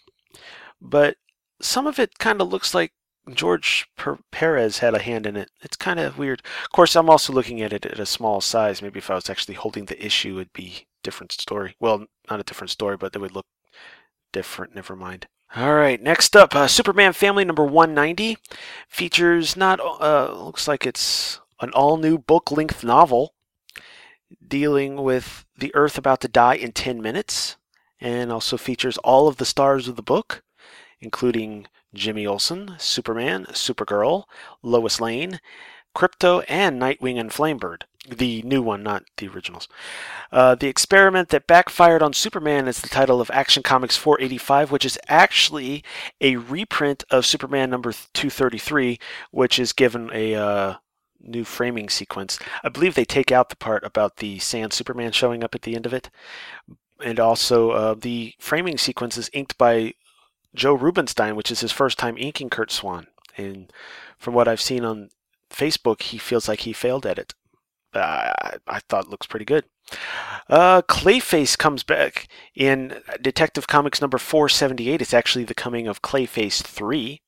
But 0.79 1.17
some 1.61 1.85
of 1.85 1.99
it 1.99 2.17
kind 2.17 2.39
of 2.39 2.47
looks 2.47 2.73
like 2.73 2.93
George 3.29 3.89
Perez 4.31 4.79
had 4.79 4.93
a 4.93 4.99
hand 4.99 5.25
in 5.25 5.35
it. 5.35 5.49
It's 5.61 5.75
kind 5.75 5.99
of 5.99 6.17
weird. 6.17 6.41
Of 6.63 6.71
course, 6.71 6.95
I'm 6.95 7.09
also 7.09 7.33
looking 7.33 7.61
at 7.61 7.73
it 7.73 7.85
at 7.85 7.99
a 7.99 8.05
small 8.05 8.39
size. 8.39 8.81
Maybe 8.81 8.99
if 8.99 9.09
I 9.09 9.15
was 9.15 9.29
actually 9.29 9.55
holding 9.55 9.85
the 9.85 10.05
issue, 10.05 10.35
it'd 10.35 10.53
be 10.53 10.87
different 11.03 11.33
story. 11.33 11.75
Well, 11.79 12.05
not 12.29 12.39
a 12.39 12.43
different 12.43 12.71
story, 12.71 12.95
but 12.95 13.13
it 13.13 13.19
would 13.19 13.35
look 13.35 13.47
different. 14.31 14.75
Never 14.75 14.95
mind. 14.95 15.27
All 15.55 15.75
right, 15.75 16.01
next 16.01 16.35
up, 16.35 16.55
uh, 16.55 16.67
Superman 16.67 17.13
Family 17.13 17.45
number 17.45 17.63
190 17.63 18.37
features 18.87 19.55
not 19.55 19.79
uh, 19.79 20.33
looks 20.33 20.67
like 20.67 20.83
it's 20.83 21.41
an 21.61 21.69
all-new 21.73 22.17
book-length 22.17 22.83
novel 22.83 23.35
dealing 24.47 25.03
with 25.03 25.45
the 25.55 25.69
Earth 25.75 25.95
about 25.95 26.21
to 26.21 26.27
die 26.27 26.55
in 26.55 26.71
10 26.71 27.03
minutes, 27.03 27.57
and 28.01 28.31
also 28.31 28.57
features 28.57 28.97
all 29.03 29.27
of 29.27 29.37
the 29.37 29.45
stars 29.45 29.87
of 29.87 29.95
the 29.95 30.01
book, 30.01 30.41
including 30.99 31.67
Jimmy 31.93 32.25
Olsen, 32.25 32.73
Superman, 32.79 33.45
Supergirl, 33.51 34.23
Lois 34.63 34.99
Lane, 34.99 35.39
Krypto, 35.95 36.43
and 36.47 36.81
Nightwing 36.81 37.19
and 37.19 37.29
Flamebird. 37.29 37.83
The 38.07 38.41
new 38.41 38.61
one, 38.61 38.83
not 38.83 39.03
the 39.15 39.29
originals. 39.29 39.69
Uh, 40.29 40.55
the 40.55 40.67
Experiment 40.67 41.29
That 41.29 41.47
Backfired 41.47 42.01
on 42.01 42.11
Superman 42.11 42.67
is 42.67 42.81
the 42.81 42.89
title 42.89 43.21
of 43.21 43.31
Action 43.31 43.63
Comics 43.63 43.95
485, 43.95 44.71
which 44.71 44.83
is 44.83 44.99
actually 45.07 45.83
a 46.19 46.35
reprint 46.35 47.05
of 47.09 47.25
Superman 47.25 47.69
number 47.69 47.93
233, 47.93 48.99
which 49.31 49.57
is 49.57 49.71
given 49.71 50.09
a 50.13 50.35
uh, 50.35 50.73
new 51.21 51.45
framing 51.45 51.87
sequence. 51.89 52.37
I 52.63 52.69
believe 52.69 52.95
they 52.95 53.05
take 53.05 53.31
out 53.31 53.49
the 53.49 53.55
part 53.55 53.85
about 53.85 54.17
the 54.17 54.37
Sand 54.39 54.73
Superman 54.73 55.13
showing 55.13 55.43
up 55.43 55.55
at 55.55 55.61
the 55.61 55.75
end 55.75 55.85
of 55.85 55.93
it. 55.93 56.09
And 57.01 57.19
also, 57.19 57.71
uh, 57.71 57.93
the 57.93 58.33
framing 58.37 58.77
sequence 58.77 59.17
is 59.17 59.29
inked 59.33 59.57
by 59.57 59.93
Joe 60.53 60.73
Rubinstein, 60.73 61.35
which 61.35 61.51
is 61.51 61.61
his 61.61 61.71
first 61.71 61.97
time 61.97 62.17
inking 62.17 62.49
Curt 62.49 62.71
Swan. 62.71 63.07
And 63.37 63.71
from 64.17 64.33
what 64.33 64.47
I've 64.47 64.61
seen 64.61 64.85
on 64.85 65.09
Facebook, 65.53 66.01
he 66.01 66.17
feels 66.17 66.47
like 66.47 66.61
he 66.61 66.73
failed 66.73 67.05
at 67.05 67.19
it. 67.19 67.33
Uh, 67.93 68.33
I 68.67 68.79
thought 68.89 69.09
looks 69.09 69.27
pretty 69.27 69.45
good. 69.45 69.65
Uh, 70.49 70.81
Clayface 70.81 71.57
comes 71.57 71.83
back 71.83 72.27
in 72.55 73.01
Detective 73.21 73.67
Comics 73.67 74.01
number 74.01 74.17
478. 74.17 75.01
It's 75.01 75.13
actually 75.13 75.43
the 75.45 75.53
coming 75.53 75.87
of 75.87 76.01
Clayface 76.01 76.61
3, 76.61 77.21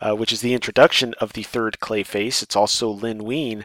uh, 0.00 0.14
which 0.14 0.32
is 0.32 0.40
the 0.40 0.54
introduction 0.54 1.14
of 1.20 1.32
the 1.32 1.42
third 1.42 1.78
Clayface. 1.80 2.42
It's 2.42 2.56
also 2.56 2.88
Len 2.88 3.24
Wein 3.24 3.64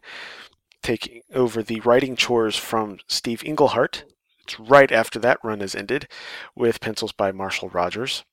taking 0.82 1.22
over 1.34 1.62
the 1.62 1.80
writing 1.82 2.16
chores 2.16 2.58
from 2.58 2.98
Steve 3.08 3.44
Englehart. 3.44 4.06
It's 4.44 4.60
right 4.60 4.92
after 4.92 5.20
that 5.20 5.40
run 5.44 5.60
has 5.60 5.76
ended, 5.76 6.08
with 6.56 6.82
pencils 6.82 7.12
by 7.12 7.32
Marshall 7.32 7.70
Rogers. 7.70 8.24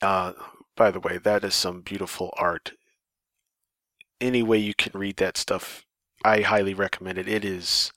Uh, 0.00 0.32
by 0.76 0.90
the 0.90 1.00
way, 1.00 1.18
that 1.18 1.44
is 1.44 1.54
some 1.54 1.80
beautiful 1.80 2.32
art. 2.38 2.72
Any 4.22 4.42
way 4.42 4.58
you 4.58 4.72
can 4.72 4.98
read 4.98 5.16
that 5.16 5.36
stuff, 5.36 5.84
I 6.24 6.42
highly 6.42 6.74
recommend 6.74 7.18
it. 7.18 7.28
It 7.28 7.44
is 7.44 7.92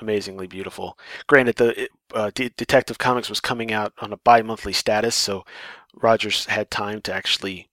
amazingly 0.00 0.48
beautiful. 0.48 0.98
Granted, 1.28 1.56
the 1.56 1.88
uh, 2.12 2.32
De- 2.34 2.50
Detective 2.50 2.98
Comics 2.98 3.28
was 3.28 3.40
coming 3.40 3.72
out 3.72 3.92
on 4.00 4.12
a 4.12 4.16
bi-monthly 4.16 4.72
status, 4.72 5.14
so 5.14 5.44
Rogers 5.94 6.46
had 6.46 6.70
time 6.70 7.00
to 7.02 7.14
actually 7.14 7.68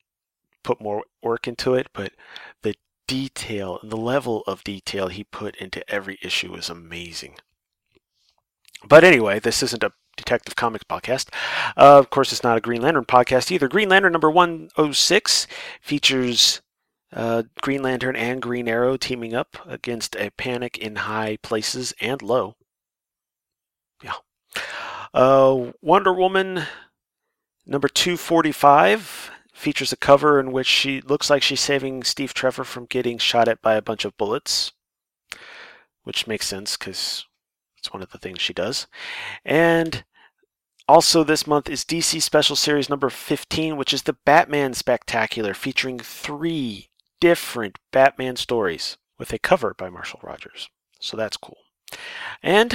put 0.63 0.79
more 0.79 1.03
work 1.23 1.47
into 1.47 1.73
it. 1.73 1.87
But 1.91 2.13
the 2.61 2.75
detail, 3.07 3.79
the 3.81 3.97
level 3.97 4.43
of 4.45 4.63
detail 4.63 5.07
he 5.07 5.23
put 5.23 5.55
into 5.55 5.89
every 5.91 6.19
issue 6.21 6.53
is 6.53 6.69
amazing. 6.69 7.37
But 8.87 9.03
anyway, 9.03 9.39
this 9.39 9.63
isn't 9.63 9.83
a 9.83 9.93
Detective 10.17 10.55
Comics 10.55 10.83
podcast. 10.83 11.29
Uh, 11.75 11.97
of 11.97 12.11
course, 12.11 12.31
it's 12.31 12.43
not 12.43 12.57
a 12.57 12.61
Green 12.61 12.81
Lantern 12.81 13.05
podcast 13.05 13.51
either. 13.51 13.67
Green 13.67 13.89
Lantern 13.89 14.11
number 14.11 14.29
106 14.29 15.47
features 15.81 16.61
uh, 17.13 17.43
Green 17.61 17.81
Lantern 17.81 18.15
and 18.15 18.41
Green 18.41 18.67
Arrow 18.67 18.97
teaming 18.97 19.33
up 19.33 19.57
against 19.65 20.15
a 20.15 20.31
panic 20.31 20.77
in 20.77 20.95
high 20.97 21.37
places 21.41 21.93
and 21.99 22.21
low. 22.21 22.55
Yeah. 24.03 24.15
Uh, 25.13 25.71
Wonder 25.81 26.13
Woman 26.13 26.63
number 27.65 27.87
245 27.87 29.31
features 29.53 29.91
a 29.91 29.97
cover 29.97 30.39
in 30.39 30.51
which 30.51 30.67
she 30.67 31.01
looks 31.01 31.29
like 31.29 31.43
she's 31.43 31.59
saving 31.59 32.03
Steve 32.03 32.33
Trevor 32.33 32.63
from 32.63 32.85
getting 32.85 33.17
shot 33.17 33.47
at 33.47 33.61
by 33.61 33.75
a 33.75 33.81
bunch 33.81 34.05
of 34.05 34.17
bullets, 34.17 34.71
which 36.03 36.27
makes 36.27 36.47
sense 36.47 36.77
because 36.77 37.25
it's 37.77 37.93
one 37.93 38.01
of 38.01 38.11
the 38.11 38.17
things 38.17 38.41
she 38.41 38.53
does. 38.53 38.87
And 39.43 40.03
also 40.87 41.23
this 41.23 41.45
month 41.45 41.69
is 41.69 41.83
DC 41.83 42.21
Special 42.21 42.55
Series 42.55 42.89
number 42.89 43.09
15, 43.09 43.75
which 43.75 43.93
is 43.93 44.03
the 44.03 44.17
Batman 44.25 44.73
Spectacular, 44.73 45.53
featuring 45.53 45.99
three 45.99 46.89
different 47.21 47.79
Batman 47.93 48.35
stories 48.35 48.97
with 49.17 49.31
a 49.31 49.39
cover 49.39 49.73
by 49.77 49.89
Marshall 49.89 50.19
Rogers. 50.21 50.69
So 50.99 51.15
that's 51.15 51.37
cool. 51.37 51.57
And 52.43 52.73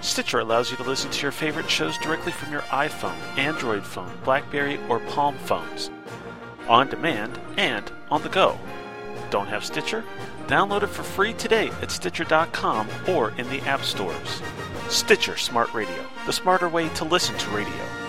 Stitcher 0.03 0.39
allows 0.39 0.71
you 0.71 0.77
to 0.77 0.85
listen 0.85 1.11
to 1.11 1.23
your 1.23 1.33
favorite 1.33 1.69
shows 1.69 1.99
directly 1.99 2.31
from 2.31 2.53
your 2.53 2.61
iPhone, 2.61 3.17
Android 3.37 3.85
phone, 3.85 4.17
Blackberry, 4.23 4.79
or 4.89 5.01
Palm 5.01 5.37
phones, 5.39 5.91
on 6.69 6.89
demand 6.89 7.37
and 7.57 7.91
on 8.09 8.23
the 8.23 8.29
go. 8.29 8.57
Don't 9.31 9.49
have 9.49 9.65
Stitcher? 9.65 10.05
Download 10.47 10.85
it 10.85 10.91
for 10.91 11.03
free 11.03 11.33
today 11.33 11.73
at 11.83 11.91
Stitcher.com 11.91 12.89
or 13.09 13.33
in 13.33 13.51
the 13.51 13.63
app 13.63 13.83
stores. 13.83 14.41
Stitcher 14.89 15.37
Smart 15.37 15.75
Radio, 15.75 16.07
the 16.27 16.33
smarter 16.33 16.69
way 16.69 16.89
to 16.91 17.05
listen 17.05 17.37
to 17.39 17.51
radio. 17.51 18.04